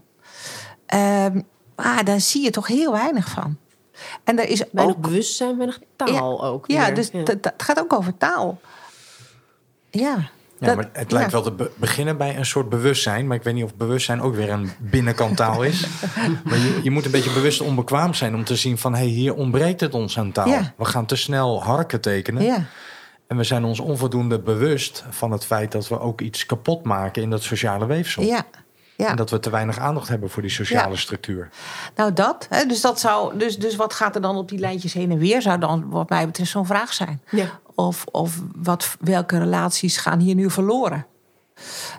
[0.93, 1.43] Um,
[1.75, 3.57] maar daar zie je toch heel weinig van.
[4.23, 6.67] En er is weinig ook bewustzijn, weinig taal ja, ook.
[6.67, 6.95] Ja, weer.
[6.95, 8.59] dus het gaat ook over taal.
[9.89, 10.29] Ja.
[10.59, 11.41] Ja, Dat- maar het lijkt ja.
[11.41, 13.27] wel te be- beginnen bij een soort bewustzijn.
[13.27, 15.87] Maar ik weet niet of bewustzijn ook weer een binnenkant taal is.
[16.45, 18.91] maar je, je moet een beetje bewust onbekwaam zijn om te zien van...
[18.93, 20.47] hé, hey, hier ontbreekt het ons aan taal.
[20.47, 20.73] Ja.
[20.77, 22.43] We gaan te snel harken tekenen.
[22.43, 22.63] Ja.
[23.27, 25.71] En we zijn ons onvoldoende bewust van het feit...
[25.71, 28.23] dat we ook iets kapot maken in dat sociale weefsel.
[28.23, 28.45] Ja.
[28.95, 29.07] Ja.
[29.09, 30.95] En dat we te weinig aandacht hebben voor die sociale Ja.
[30.99, 31.49] structuur.
[31.95, 32.47] Nou, dat.
[32.49, 35.17] Hè, dus, dat zou, dus, dus wat gaat er dan op die lijntjes heen en
[35.17, 35.41] weer?
[35.41, 37.21] Zou dan, wat mij betreft, zo'n vraag zijn.
[37.29, 37.45] Ja.
[37.87, 41.05] Of, of wat, welke relaties gaan hier nu verloren?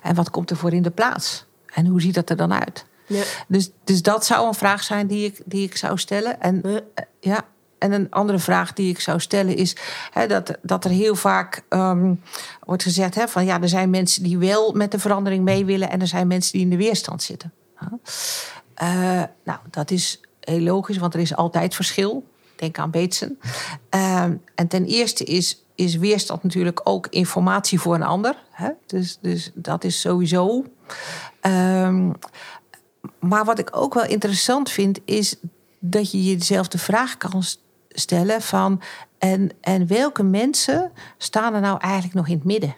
[0.03, 1.45] En wat komt er voor in de plaats?
[1.74, 2.87] En hoe ziet dat er dan uit?
[3.07, 3.22] Ja.
[3.49, 6.41] Dus, dus dat zou een vraag zijn die ik, die ik zou stellen.
[6.41, 6.81] En, Ja.
[6.95, 7.45] eh, ja,
[7.78, 9.76] en een andere vraag die ik zou stellen is
[10.11, 12.14] hè, dat, dat er heel vaak ehm,
[12.64, 15.91] wordt gezegd: hè, van ja, er zijn mensen die wel met de verandering mee willen
[15.91, 17.53] en er zijn mensen die in de weerstand zitten.
[18.74, 22.28] Eh, nou, dat is heel logisch, want er is altijd verschil.
[22.57, 23.39] Denk aan Beetsen.
[23.89, 28.37] Ehm, en ten eerste is, is weerstand natuurlijk ook informatie voor een ander.
[28.51, 28.70] Hè?
[28.87, 30.64] Dus, dus dat is sowieso.
[31.41, 32.11] Ehm,
[33.18, 35.37] maar wat ik ook wel interessant vind, is
[35.78, 37.43] dat je jezelf de vraag kan
[37.89, 38.81] stellen van...
[39.18, 42.74] En, en welke mensen staan er nou eigenlijk nog in het midden?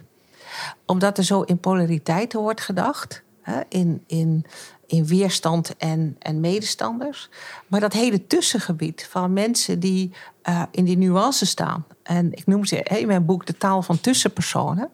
[0.87, 3.23] Omdat er zo in polariteiten wordt gedacht.
[3.69, 4.45] In, in,
[4.87, 7.29] in weerstand en, en medestanders.
[7.67, 10.13] Maar dat hele tussengebied van mensen die
[10.43, 11.87] eh, in die nuance staan.
[12.03, 14.91] En ik noem ze in mijn boek de taal van tussenpersonen.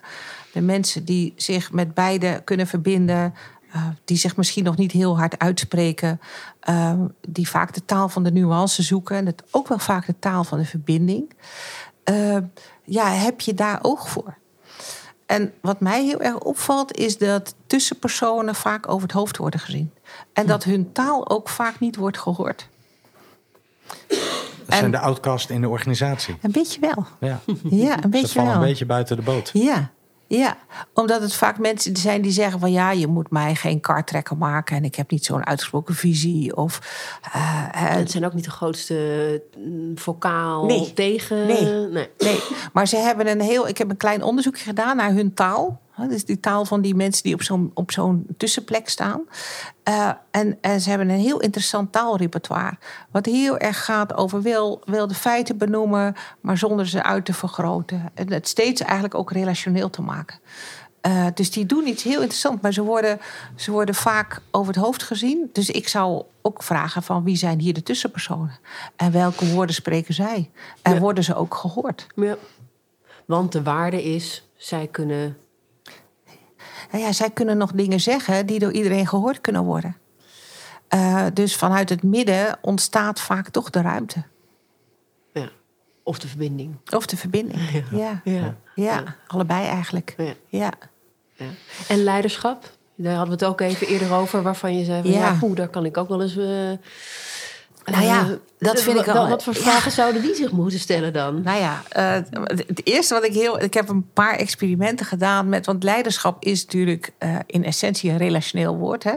[0.53, 3.35] De mensen die zich met beide kunnen verbinden.
[3.73, 6.21] eh, die zich misschien nog niet heel hard uitspreken.
[6.61, 9.17] eh, die vaak de taal van de nuance zoeken.
[9.17, 11.33] En het ook wel vaak de taal van de verbinding.
[12.85, 14.39] Ja, heb je daar oog voor?
[15.29, 19.93] En wat mij heel erg opvalt, is dat tussenpersonen vaak over het hoofd worden gezien.
[20.33, 22.69] En dat hun taal ook vaak niet wordt gehoord.
[24.09, 26.37] Dat zijn de outcasts in de organisatie.
[26.43, 27.07] Een beetje wel.
[27.21, 27.41] Ja.
[27.71, 28.61] Ja, een Ze beetje vallen wel.
[28.61, 29.51] een beetje buiten de boot.
[29.53, 29.91] Ja,
[30.29, 30.57] ja,
[30.95, 34.77] omdat het vaak mensen zijn die zeggen van ja, je moet mij geen kartrekker maken
[34.77, 36.57] en ik heb niet zo'n uitgesproken visie.
[36.57, 36.79] Of
[37.23, 37.33] eh,
[37.71, 40.93] Het zijn ook niet de grootste mm, vocaal Nee.
[40.93, 41.47] tegen.
[41.47, 41.65] Nee.
[41.89, 42.11] nee.
[42.19, 42.41] Nee,
[42.73, 43.69] maar ze hebben een heel.
[43.69, 45.81] Ik heb een klein onderzoekje gedaan naar hun taal.
[46.07, 49.21] Dus die taal van die mensen die op zo'n, op zo'n tussenplek staan.
[49.83, 52.79] Eh, en, en ze hebben een heel interessant taalrepertoire.
[53.11, 57.33] Wat heel erg gaat over wel, wel de feiten benoemen, maar zonder ze uit te
[57.33, 58.11] vergroten.
[58.15, 60.39] En het steeds eigenlijk ook relationeel te maken.
[61.01, 63.21] Eh, dus die doen iets heel interessants, maar ze worden,
[63.55, 65.51] ze worden vaak over het hoofd gezien.
[65.53, 68.59] Dus ik zou ook vragen van wie zijn hier de tussenpersonen?
[68.97, 70.51] En welke woorden spreken zij?
[70.83, 71.01] En Ja.
[71.01, 72.07] worden ze ook gehoord?
[72.15, 72.37] Ja.
[73.27, 75.37] Want de waarde is, zij kunnen.
[76.91, 79.97] Nou ja, zij kunnen nog dingen zeggen die door iedereen gehoord kunnen worden.
[80.89, 84.23] Eh, dus vanuit het midden ontstaat vaak toch de ruimte.
[85.33, 85.49] Ja.
[86.03, 86.77] Of de verbinding.
[86.91, 87.61] Of de verbinding.
[87.91, 88.57] Ja, ja.
[88.75, 89.17] Ja.
[89.27, 90.17] allebei eigenlijk.
[90.49, 90.71] Ja.
[91.89, 92.71] En leiderschap?
[92.95, 95.37] Daar hadden we het ook even eerder over, waarvan je zei: van, ja, Ja.
[95.39, 96.37] poeh, daar kan ik ook wel eens.
[96.37, 96.71] eh,
[97.91, 99.61] Nou ja, eh, dat vind ik wel- Wat voor ja.
[99.61, 101.43] vragen zouden die zich moeten stellen dan?
[101.43, 102.13] Nou ja, eh,
[102.67, 103.63] het eerste wat ik heel.
[103.63, 105.67] Ik heb een paar experimenten gedaan met.
[105.67, 109.05] Want leiderschap is natuurlijk eh, in essentie een relationeel woord.
[109.05, 109.15] Hè?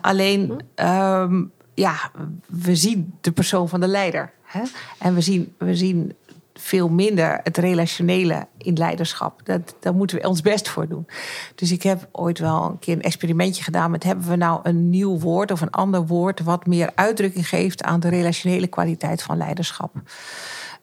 [0.00, 1.42] Alleen, ehm,
[1.74, 2.10] ja,
[2.46, 4.32] we zien de persoon van de leider.
[4.42, 4.60] Hè?
[4.98, 6.14] En we zien, we zien
[6.60, 9.40] veel minder het relationele in leiderschap.
[9.44, 11.06] Dat, daar moeten we ons best voor doen.
[11.54, 14.04] Dus ik heb ooit wel een keer een experimentje gedaan met...
[14.04, 16.40] hebben we nou een nieuw woord of een ander woord...
[16.40, 19.92] wat meer uitdrukking geeft aan de relationele kwaliteit van leiderschap.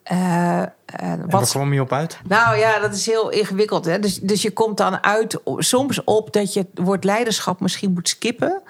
[0.07, 2.19] En wat, waar kwam je op uit?
[2.27, 3.85] nou ja, dat is heel ingewikkeld.
[3.85, 3.99] Hè?
[3.99, 8.09] Dus, dus je komt dan uit soms op dat je het woord leiderschap misschien moet
[8.09, 8.61] skippen.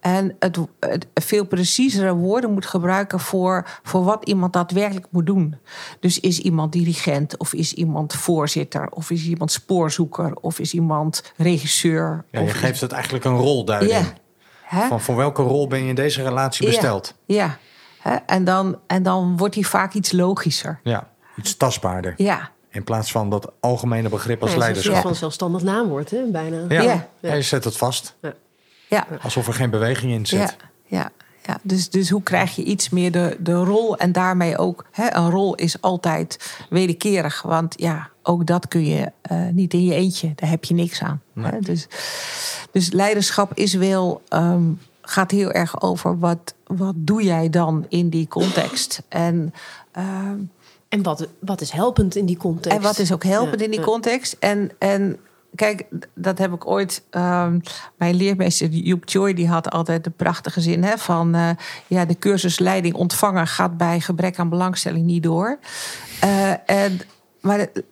[0.00, 5.56] En het, het veel preciezere woorden moet gebruiken voor, voor wat iemand daadwerkelijk moet doen.
[6.00, 11.32] Dus is iemand dirigent, of is iemand voorzitter, of is iemand spoorzoeker, of is iemand
[11.36, 12.24] regisseur.
[12.30, 13.92] Ja, je of geeft het eigenlijk een rolduiding.
[13.92, 14.12] Ja.
[14.62, 14.86] Hè?
[14.86, 17.14] Van voor welke rol ben je in deze relatie besteld?
[17.24, 17.58] Ja, ja.
[18.00, 18.14] Hè?
[18.26, 20.80] En, dan, en dan wordt die vaak iets logischer.
[20.82, 22.14] Ja, iets tastbaarder.
[22.16, 25.16] Ja, In plaats van dat algemene begrip als Ja, het is een leiderschap.
[25.18, 26.22] zelfstandig naamwoord, hè?
[26.30, 26.64] bijna.
[26.68, 26.82] Ja.
[26.82, 27.08] Ja.
[27.20, 28.16] Ja, je zet het vast.
[28.88, 29.06] ja.
[29.22, 30.38] Alsof er geen beweging in zit.
[30.38, 30.50] Ja,
[30.86, 31.10] ja,
[31.46, 31.58] ja.
[31.62, 34.84] Dus, dus hoe krijg je iets meer de, de rol en daarmee ook...
[34.90, 37.42] Hè, een rol is altijd wederkerig.
[37.42, 40.32] Want ja, ook dat kun je eh, niet in je eentje.
[40.34, 41.22] Daar heb je niks aan.
[41.40, 41.58] Hè?
[41.60, 41.86] Dus,
[42.72, 44.62] dus leiderschap is wel, ehm,
[45.10, 46.18] gaat heel erg over...
[46.18, 49.02] Wat, wat doe jij dan in die context?
[49.08, 49.54] En...
[49.92, 50.38] ehm,
[50.88, 52.76] En wat, wat is helpend in die context?
[52.78, 54.36] en wat is ook helpend in die context?
[54.38, 55.16] En, en
[55.54, 55.84] kijk,
[56.14, 57.02] dat heb ik ooit.
[57.10, 57.58] ehm,
[57.96, 61.50] mijn leermeester Joep Choi die had altijd de prachtige zin hè, van eh,
[61.86, 65.58] ja, de cursus leiding ontvangen gaat bij gebrek aan belangstelling niet door.
[66.20, 67.00] Eh, en,
[67.40, 67.82] maar het,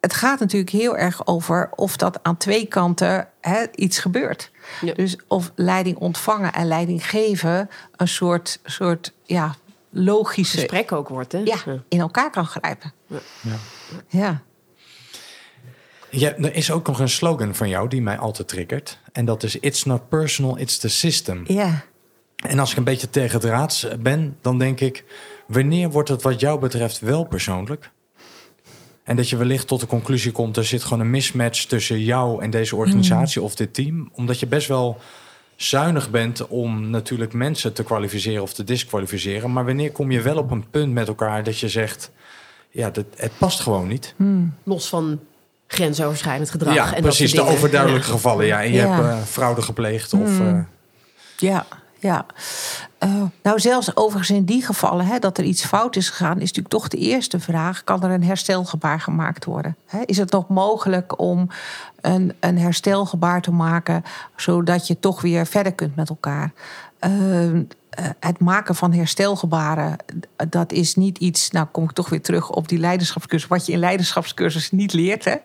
[0.00, 4.50] het gaat natuurlijk heel erg over of dat aan twee kanten hè, iets gebeurt.
[4.80, 4.94] Ja.
[4.94, 9.54] Dus of leiding ontvangen en leiding geven een soort, soort ja,
[9.90, 11.38] logische gesprek ook wordt, hè?
[11.38, 11.56] ja,
[11.88, 12.92] in elkaar kan grijpen.
[13.06, 13.56] Ja.
[14.08, 14.42] Ja.
[16.10, 18.98] Ja, er is ook nog een slogan van jou die mij altijd triggert.
[19.12, 21.44] En dat is: It's not personal, it's the system.
[21.46, 21.84] Ja.
[22.36, 25.04] En als ik een beetje tegen het raads ben, dan denk ik:
[25.46, 27.90] wanneer wordt het wat jou betreft wel persoonlijk?
[29.04, 32.42] En dat je wellicht tot de conclusie komt: er zit gewoon een mismatch tussen jou
[32.42, 34.08] en deze organisatie of dit team.
[34.12, 34.98] Omdat je best wel
[35.56, 39.52] zuinig bent om natuurlijk mensen te kwalificeren of te disqualificeren.
[39.52, 42.10] Maar wanneer kom je wel op een punt met elkaar dat je zegt:
[42.70, 44.14] ja, dat, het past gewoon niet?
[44.62, 45.20] Los van
[45.66, 46.74] grensoverschrijdend gedrag.
[46.74, 47.32] ja, en dat precies.
[47.32, 48.46] De overduidelijke gevallen.
[48.46, 48.88] Ja, en je Ja.
[48.94, 50.40] hebt eh, fraude gepleegd of.
[50.40, 50.58] eh,
[51.38, 51.66] Ja,
[52.04, 52.26] ja.
[52.98, 56.40] Eh, nou, zelfs overigens in die gevallen, hè, dat er iets fout is gegaan, is
[56.40, 59.76] natuurlijk toch de eerste vraag: kan er een herstelgebaar gemaakt worden?
[59.86, 61.48] Hè, is het nog mogelijk om
[62.00, 64.02] een, een herstelgebaar te maken,
[64.36, 66.52] zodat je toch weer verder kunt met elkaar?
[66.98, 67.60] Eh, eh,
[68.20, 69.96] het maken van herstelgebaren,
[70.48, 71.50] dat is niet iets.
[71.50, 73.48] Nou, kom ik toch weer terug op die leiderschapscursus.
[73.48, 75.24] Wat je in leiderschapscursus niet leert.
[75.24, 75.36] Hè?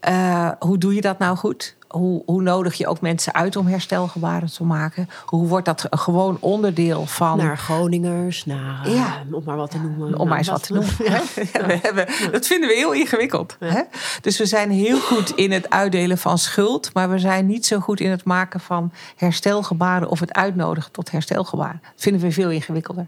[0.00, 1.76] Eh, hoe doe je dat nou goed?
[1.90, 5.08] Hoe, hoe nodig je ook mensen uit om herstelgebaren te maken?
[5.26, 7.36] Hoe wordt dat gewoon onderdeel van.
[7.38, 9.22] Naar Groningers, naar, eh, Ja.
[9.32, 10.06] om maar wat te noemen.
[10.06, 10.94] om Nou, maar eens wat te noemen.
[10.98, 11.20] hè?
[11.66, 13.56] We hebben, dat vinden we heel ingewikkeld.
[13.58, 13.82] Hè?
[14.20, 17.78] Dus we zijn heel goed in het uitdelen van schuld, maar we zijn niet zo
[17.80, 21.80] goed in het maken van herstelgebaren of het uitnodigen tot herstelgebaren.
[21.82, 23.06] Dat vinden we veel ingewikkelder.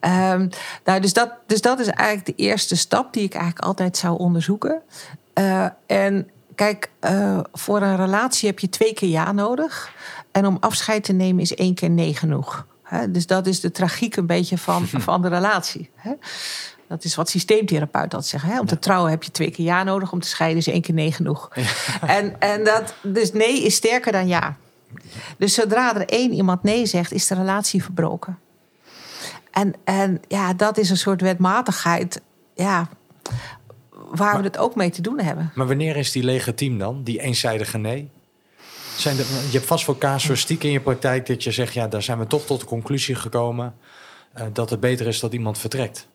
[0.00, 0.48] Ehm,
[0.84, 4.18] nou, dus, dat, dus dat is eigenlijk de eerste stap die ik eigenlijk altijd zou
[4.18, 4.80] onderzoeken.
[5.32, 9.92] Eh, en kijk, eh, voor een relatie heb je twee keer ja nodig.
[10.32, 12.66] En om afscheid te nemen is één keer nee genoeg.
[13.08, 15.90] Dus dat is de tragiek een beetje van, van de relatie.
[16.88, 18.50] Dat is wat systeemtherapeuten altijd zeggen.
[18.50, 18.60] Hè?
[18.60, 20.12] Om te trouwen heb je twee keer ja nodig.
[20.12, 21.50] Om te scheiden is één keer nee genoeg.
[22.06, 24.56] En, en dat, dus nee is sterker dan ja.
[25.38, 28.38] Dus zodra er één iemand nee zegt, is de relatie verbroken.
[29.50, 32.20] En, en ja, dat is een soort wetmatigheid.
[32.54, 32.88] Ja,
[34.10, 35.52] waar we het ook mee te doen hebben.
[35.54, 38.10] Maar wanneer is die legitiem dan, die eenzijdige nee?
[38.96, 42.02] Zijn er, je hebt vast wel casuïstiek in je praktijk dat je zegt, ja, daar
[42.02, 43.74] zijn we toch tot de conclusie gekomen
[44.32, 46.08] eh, dat het beter is dat iemand vertrekt.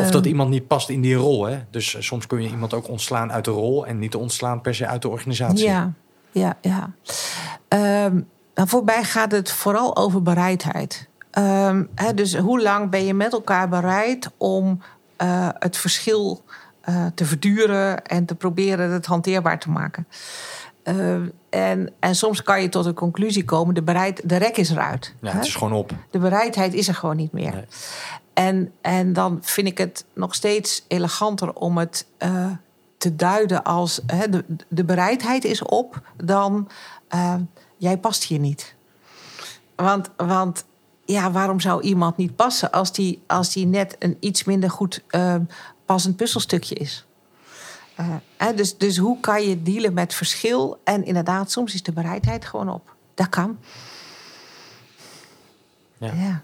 [0.00, 1.44] Of dat iemand niet past in die rol.
[1.44, 1.58] Hè?
[1.70, 4.74] Dus eh, soms kun je iemand ook ontslaan uit de rol en niet ontslaan per
[4.74, 5.66] se uit de organisatie.
[5.66, 5.92] Ja,
[6.32, 6.90] ja, ja.
[7.68, 8.20] Ehm,
[8.54, 11.08] nou, voorbij gaat het vooral over bereidheid.
[11.30, 14.82] Ehm, hè, dus hoe lang ben je met elkaar bereid om
[15.20, 16.44] eh, het verschil
[16.80, 20.06] eh, te verduren en te proberen het hanteerbaar te maken?
[20.82, 24.70] Ehm, en, en soms kan je tot een conclusie komen: de, bereid, de rek is
[24.70, 25.14] eruit.
[25.20, 25.36] Ja, hè?
[25.36, 25.92] het is gewoon op.
[26.10, 27.52] De bereidheid is er gewoon niet meer.
[27.52, 27.64] Nee.
[28.32, 32.50] En, en dan vind ik het nog steeds eleganter om het eh,
[32.96, 36.68] te duiden als hè, de, de bereidheid is op, dan
[37.08, 37.34] eh,
[37.76, 38.74] jij past hier niet.
[39.76, 40.64] Want, want
[41.10, 45.02] ja, waarom zou iemand niet passen als die, als die net een iets minder goed
[45.08, 45.36] eh,
[45.84, 47.06] passend puzzelstukje is?
[47.94, 48.06] Eh,
[48.36, 50.80] hè, dus, dus hoe kan je dealen met verschil?
[50.84, 52.94] En inderdaad, soms is de bereidheid gewoon op.
[53.14, 53.58] Dat kan.
[55.98, 56.12] Ja.
[56.14, 56.42] ja.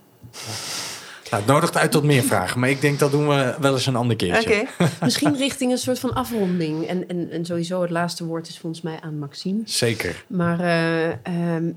[1.30, 3.86] Nou, het nodigt uit tot meer vragen, maar ik denk dat doen we wel eens
[3.86, 4.60] een ander keertje.
[4.60, 4.88] Oké.
[5.04, 6.86] Misschien richting een soort van afronding.
[6.86, 9.60] En, en, en sowieso het laatste woord is volgens mij aan Maxime.
[9.64, 10.24] Zeker.
[10.28, 11.72] Maar eh, ehm,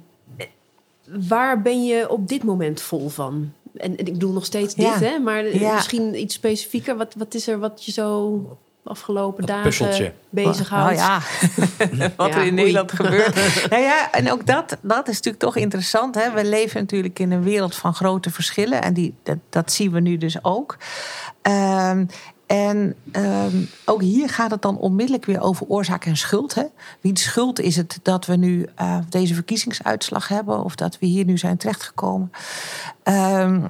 [1.27, 3.51] waar ben je op dit moment vol van?
[3.75, 4.99] En, en ik bedoel nog steeds dit, Ja.
[4.99, 5.19] hè?
[5.19, 5.73] Maar Ja.
[5.73, 6.97] misschien iets specifieker.
[6.97, 8.41] Wat, wat is er wat je zo
[8.83, 10.13] afgelopen Dat dagen puzzeltje.
[10.29, 10.95] bezighoudt?
[10.95, 11.19] Nou ja,
[12.17, 12.51] wat Ja, er in oei.
[12.51, 13.35] Nederland gebeurt.
[13.69, 16.15] nou ja, en ook dat, dat is natuurlijk toch interessant.
[16.15, 16.31] Hè?
[16.31, 18.81] We leven natuurlijk in een wereld van grote verschillen.
[18.81, 20.77] En die, dat, dat zien we nu dus ook.
[21.41, 22.05] Ehm,
[22.49, 26.55] en ehm, ook hier gaat het dan onmiddellijk weer over oorzaak en schuld.
[26.55, 26.63] Hè?
[27.01, 30.63] Wie de schuld is het dat we nu eh, deze verkiezingsuitslag hebben...
[30.63, 32.31] of dat we hier nu zijn terechtgekomen.
[33.03, 33.61] Ehm,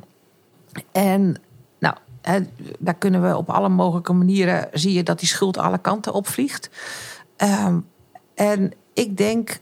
[0.92, 1.42] en
[1.80, 2.40] nou, hè,
[2.80, 4.68] daar kunnen we op alle mogelijke manieren...
[4.74, 6.70] zie je dat die schuld alle kanten opvliegt.
[7.36, 7.80] Ehm,
[8.34, 9.60] en ik denk,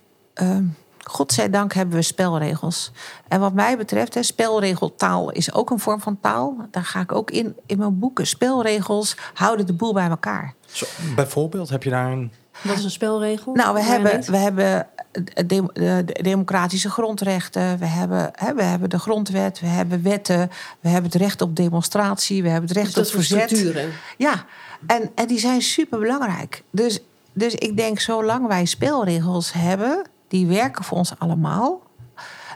[1.09, 2.91] godzijdank hebben we spelregels.
[3.27, 6.55] En wat mij betreft, hè, spelregeltaal is ook een vorm van taal.
[6.71, 8.27] Daar ga ik ook in, in mijn boeken.
[8.27, 10.53] Spelregels houden de boel bij elkaar.
[10.65, 10.85] Zo,
[11.15, 12.31] bijvoorbeeld, heb je daar een...
[12.61, 13.53] Wat is een spelregel?
[13.53, 18.89] Nou, we hebben, we hebben de, de- de democratische grondrechten, we hebben, hè, we hebben
[18.89, 20.49] de grondwet, we hebben wetten,
[20.79, 23.49] we hebben het recht op demonstratie, we hebben het recht Dus dat op verzet.
[23.49, 23.91] structuren.
[24.17, 24.45] Ja,
[24.87, 26.63] en, en die zijn super belangrijk.
[26.71, 26.99] Dus,
[27.33, 31.81] dus ik denk, zolang wij spelregels hebben, die werken voor ons allemaal.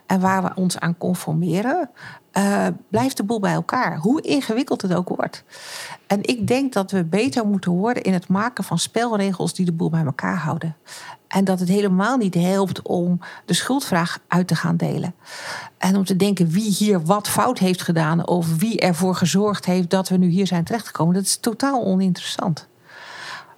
[0.05, 1.89] En waar we ons aan conformeren,
[2.31, 3.97] eh, blijft de boel bij elkaar.
[3.97, 5.43] Hoe ingewikkeld het ook wordt.
[6.07, 9.71] En ik denk dat we beter moeten worden in het maken van spelregels die de
[9.71, 10.75] boel bij elkaar houden.
[11.27, 15.15] En dat het helemaal niet helpt om de schuldvraag uit te gaan delen.
[15.77, 18.27] En om te denken wie hier wat fout heeft gedaan.
[18.27, 21.13] Of wie ervoor gezorgd heeft dat we nu hier zijn terechtgekomen.
[21.13, 22.67] Dat is totaal oninteressant.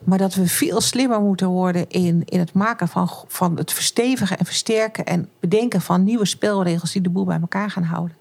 [0.04, 4.38] Maar dat we veel slimmer moeten worden in, in het maken van, van het verstevigen
[4.38, 8.18] en versterken en bedenken van nieuwe spelregels die de boel bij elkaar gaan houden.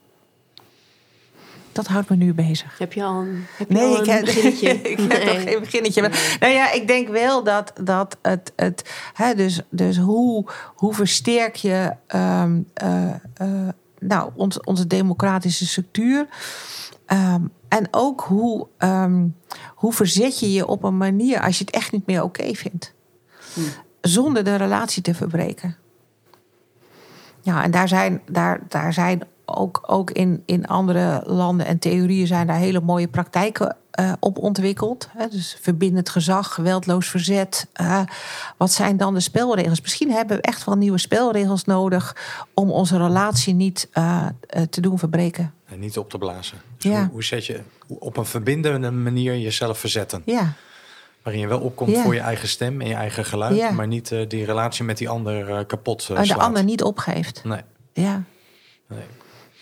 [1.72, 2.78] Dat houdt me nu bezig.
[2.78, 4.68] Heb je al een, heb je Nee, al ik een heb, beginnetje?
[4.90, 5.34] ik heb Nee.
[5.34, 6.00] nog geen beginnetje.
[6.00, 8.52] Maar, nou ja, ik denk wel dat, dat het.
[8.56, 13.68] het hè, dus, dus hoe, hoe versterk je ehm, eh, eh,
[13.98, 16.26] nou, ons, onze democratische structuur?
[17.06, 19.26] Ehm, en ook hoe, ehm,
[19.74, 22.94] hoe verzet je je op een manier als je het echt niet meer oké vindt,
[24.00, 25.76] zonder de relatie te verbreken.
[27.40, 32.26] Ja, en daar zijn, daar, daar zijn ook, ook in, in andere landen en theorieën
[32.26, 35.08] zijn daar hele mooie praktijken eh, op ontwikkeld.
[35.16, 37.66] Hè, dus verbindend gezag, geweldloos verzet.
[37.72, 38.00] eh,
[38.56, 39.80] wat zijn dan de spelregels?
[39.80, 42.16] Misschien hebben we echt wel nieuwe spelregels nodig
[42.54, 44.26] om onze relatie niet eh,
[44.70, 45.54] te doen verbreken.
[45.72, 46.60] En niet op te blazen.
[46.76, 47.00] Dus Ja.
[47.00, 50.22] hoe, hoe zet je op een verbindende manier jezelf verzetten?
[50.24, 50.52] Ja,
[51.22, 52.02] Waarin je wel opkomt Ja.
[52.02, 53.70] voor je eigen stem en je eigen geluid, Ja.
[53.70, 56.38] maar niet eh, die relatie met die ander eh, kapot eh, en de slaat.
[56.38, 57.44] ander niet opgeeft.
[57.44, 57.60] Nee,
[57.92, 58.22] Ja,
[58.88, 59.02] nee.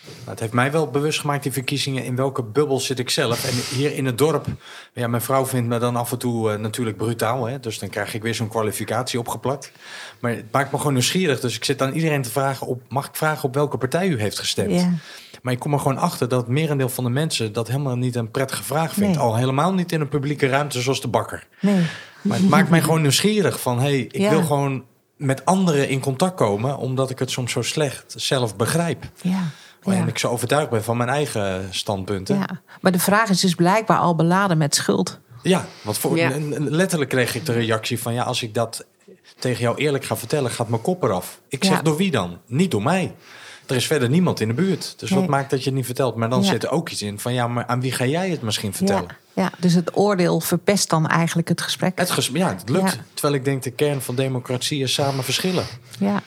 [0.05, 3.45] Nou, het heeft mij wel bewust gemaakt, die verkiezingen, in welke bubbel zit ik zelf.
[3.45, 4.45] En hier in het dorp,
[4.93, 7.45] ja, mijn vrouw vindt me dan af en toe eh, natuurlijk brutaal.
[7.45, 7.59] Hè?
[7.59, 9.71] Dus dan krijg ik weer zo'n kwalificatie opgeplakt.
[10.19, 11.39] Maar het maakt me gewoon nieuwsgierig.
[11.39, 14.19] Dus ik zit aan iedereen te vragen, op, mag ik vragen op welke partij u
[14.19, 14.71] heeft gestemd?
[14.71, 14.93] ja.
[15.41, 18.15] Maar ik kom er gewoon achter dat het merendeel van de mensen dat helemaal niet
[18.15, 19.15] een prettige vraag vindt.
[19.15, 19.25] Nee.
[19.25, 21.47] Al helemaal niet in een publieke ruimte zoals de bakker.
[21.59, 21.81] nee.
[22.21, 24.29] Maar het maakt mij gewoon nieuwsgierig van, hey, ik Ja.
[24.29, 24.83] wil gewoon
[25.17, 29.03] met anderen in contact komen, omdat ik het soms zo slecht zelf begrijp.
[29.21, 29.43] Ja.
[29.83, 30.05] En Ja.
[30.05, 32.35] ik zo overtuigd ben van mijn eigen standpunten.
[32.37, 32.47] Ja.
[32.81, 35.19] Maar de vraag is dus blijkbaar al beladen met schuld.
[35.81, 36.29] want voor, Ja.
[36.29, 38.85] n- n- letterlijk kreeg ik de reactie van, ja, als ik dat
[39.39, 41.39] tegen jou eerlijk ga vertellen, gaat mijn kop eraf.
[41.47, 41.81] Ik zeg, Ja.
[41.81, 42.37] door wie dan?
[42.45, 43.15] Niet door mij.
[43.67, 44.93] Er is verder niemand in de buurt.
[44.97, 46.15] Dus wat maakt dat je het niet vertelt?
[46.15, 46.49] Maar dan Ja.
[46.49, 49.07] zit er ook iets in van, ja, maar aan wie ga jij het misschien vertellen?
[49.33, 51.97] Ja, ja, dus het oordeel verpest dan eigenlijk het gesprek.
[51.99, 52.91] Het, ges- ja, het lukt.
[52.93, 52.97] Ja.
[53.13, 55.65] Terwijl ik denk, de kern van democratie is samen verschillen.
[55.99, 56.21] Ja,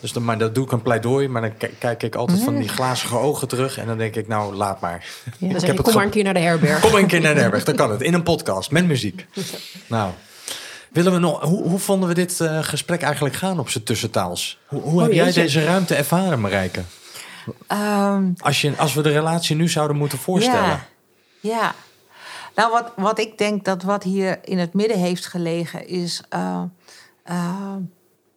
[0.00, 2.68] Dus dan, maar dat doe ik een pleidooi, maar dan kijk ik altijd van die
[2.68, 3.78] glazige ogen terug.
[3.78, 5.06] En dan denk ik, nou, laat maar.
[5.38, 5.62] Ja.
[5.62, 6.80] Ik kom maar een keer naar de herberg.
[6.80, 8.02] Kom een keer naar Nerberg, dan kan het.
[8.02, 9.26] In een podcast, met muziek.
[9.86, 10.12] Nou,
[10.88, 14.58] willen we nog, hoe, hoe vonden we dit eh, gesprek eigenlijk gaan op zijn tussentaals?
[14.66, 16.82] Hoe, hoe heb jij deze ruimte ervaren, Marijke?
[17.66, 20.68] Ehm, Als, je, als we de relatie nu zouden moeten voorstellen.
[20.68, 20.86] Ja,
[21.40, 21.74] ja.
[22.54, 26.62] Nou, wat, wat ik denk dat wat hier in het midden heeft gelegen is eh,
[27.22, 27.74] eh,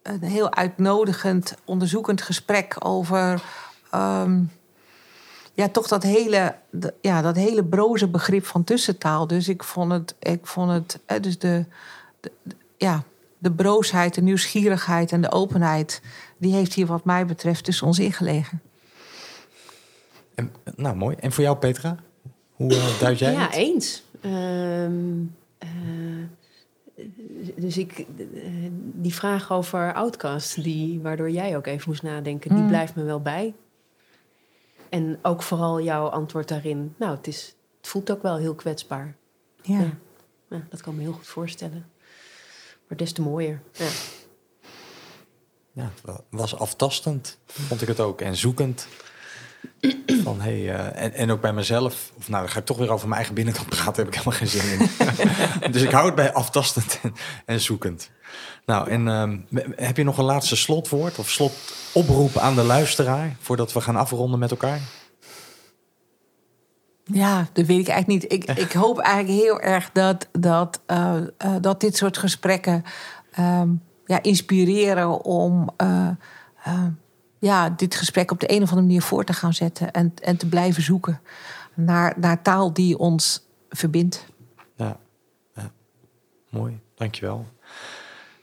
[0.02, 3.42] een heel uitnodigend, onderzoekend gesprek over.
[3.90, 4.40] ehm,
[5.54, 6.54] ja, toch dat hele,
[7.00, 9.26] ja, dat hele broze begrip van tussentaal.
[9.26, 11.64] Dus ik vond het, ik vond het eh, dus de,
[12.76, 13.02] ja,
[13.38, 16.02] de broosheid, de nieuwsgierigheid en de openheid,
[16.38, 18.62] die heeft hier wat mij betreft tussen ons ingelegen.
[20.34, 21.16] En, nou, mooi.
[21.16, 21.96] En voor jou, Petra?
[22.52, 23.52] Hoe eh, duid jij ja, het?
[23.52, 24.02] eens.
[24.20, 25.22] Ehm,
[25.58, 25.68] eh,
[27.56, 28.06] dus ik, eh,
[28.94, 32.68] die vraag over Outcast, die, waardoor jij ook even moest nadenken, die Mm.
[32.68, 33.54] blijft me wel bij.
[34.88, 36.94] En ook vooral jouw antwoord daarin.
[36.98, 39.16] Nou, het, is, het voelt ook wel heel kwetsbaar.
[39.62, 39.80] Ja.
[39.80, 39.90] Ja.
[40.48, 41.90] Ja, dat kan me heel goed voorstellen.
[42.88, 43.62] Maar des te mooier.
[43.72, 43.88] Ja.
[45.72, 48.20] Ja, het wa- was aftastend, vond ik het ook.
[48.20, 48.86] En zoekend.
[50.22, 52.12] Van, hey, eh, en, en ook bij mezelf.
[52.16, 54.04] Of nou, dan ga ik toch weer over mijn eigen binnenkant praten.
[54.04, 54.88] Heb ik helemaal geen zin in.
[55.72, 57.14] dus ik hou het bij aftastend en,
[57.46, 58.10] en zoekend.
[58.66, 59.38] Nou, en ehm,
[59.76, 63.36] heb je nog een laatste slotwoord of slotoproep aan de luisteraar...
[63.40, 64.80] voordat we gaan afronden met elkaar?
[67.04, 68.32] Ja, dat weet ik eigenlijk niet.
[68.32, 72.84] Ik, ik hoop eigenlijk heel erg dat, dat, eh, eh, dat dit soort gesprekken
[73.32, 73.68] ehm,
[74.06, 75.70] ja, inspireren om
[77.42, 80.36] ja, dit gesprek op de een of andere manier voor te gaan zetten en, en
[80.36, 81.20] te blijven zoeken
[81.74, 84.26] naar, naar taal die ons verbindt.
[84.76, 84.96] Ja,
[85.54, 85.70] ja.
[86.48, 86.80] mooi.
[86.94, 87.46] Dankjewel.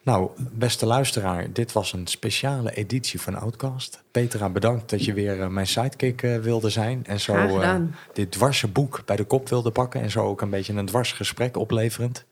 [0.04, 4.04] Nou, beste luisteraar, dit was een speciale editie van Outcast.
[4.12, 7.06] Petra, bedankt dat je weer eh, mijn sidekick eh, wilde zijn.
[7.06, 7.76] En zo eh,
[8.14, 10.02] dit dwarse boek bij de kop wilde pakken.
[10.02, 12.26] En zo ook een beetje een dwars gesprek opleverend.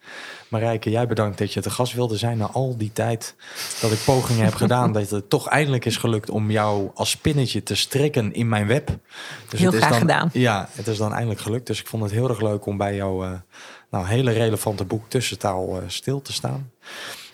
[0.47, 3.36] Marijke, jij bedankt dat je te gast wilde zijn na al die tijd
[3.82, 4.91] dat ik pogingen heb gedaan.
[4.97, 8.88] Dat het toch eindelijk is gelukt om jou als spinnetje te strikken in mijn web.
[9.49, 10.30] Dus Heel het is graag dan, gedaan.
[10.34, 11.68] Ja, het is dan eindelijk gelukt.
[11.68, 13.32] Dus ik vond het heel erg leuk om bij jouw eh,
[13.89, 16.72] nou, hele relevante boek Tussentaal stil te staan.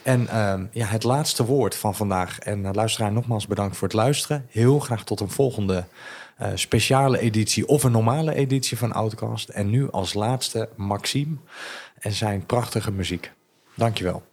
[0.03, 2.39] En ehm, ja, het laatste woord van vandaag.
[2.39, 4.45] En eh, luisteraar, nogmaals bedankt voor het luisteren.
[4.49, 5.85] Heel graag tot een volgende
[6.37, 9.49] eh, speciale editie of een normale editie van Outcast.
[9.49, 11.37] En nu als laatste Maxime
[11.99, 13.31] en zijn prachtige muziek.
[13.75, 14.32] Dankjewel.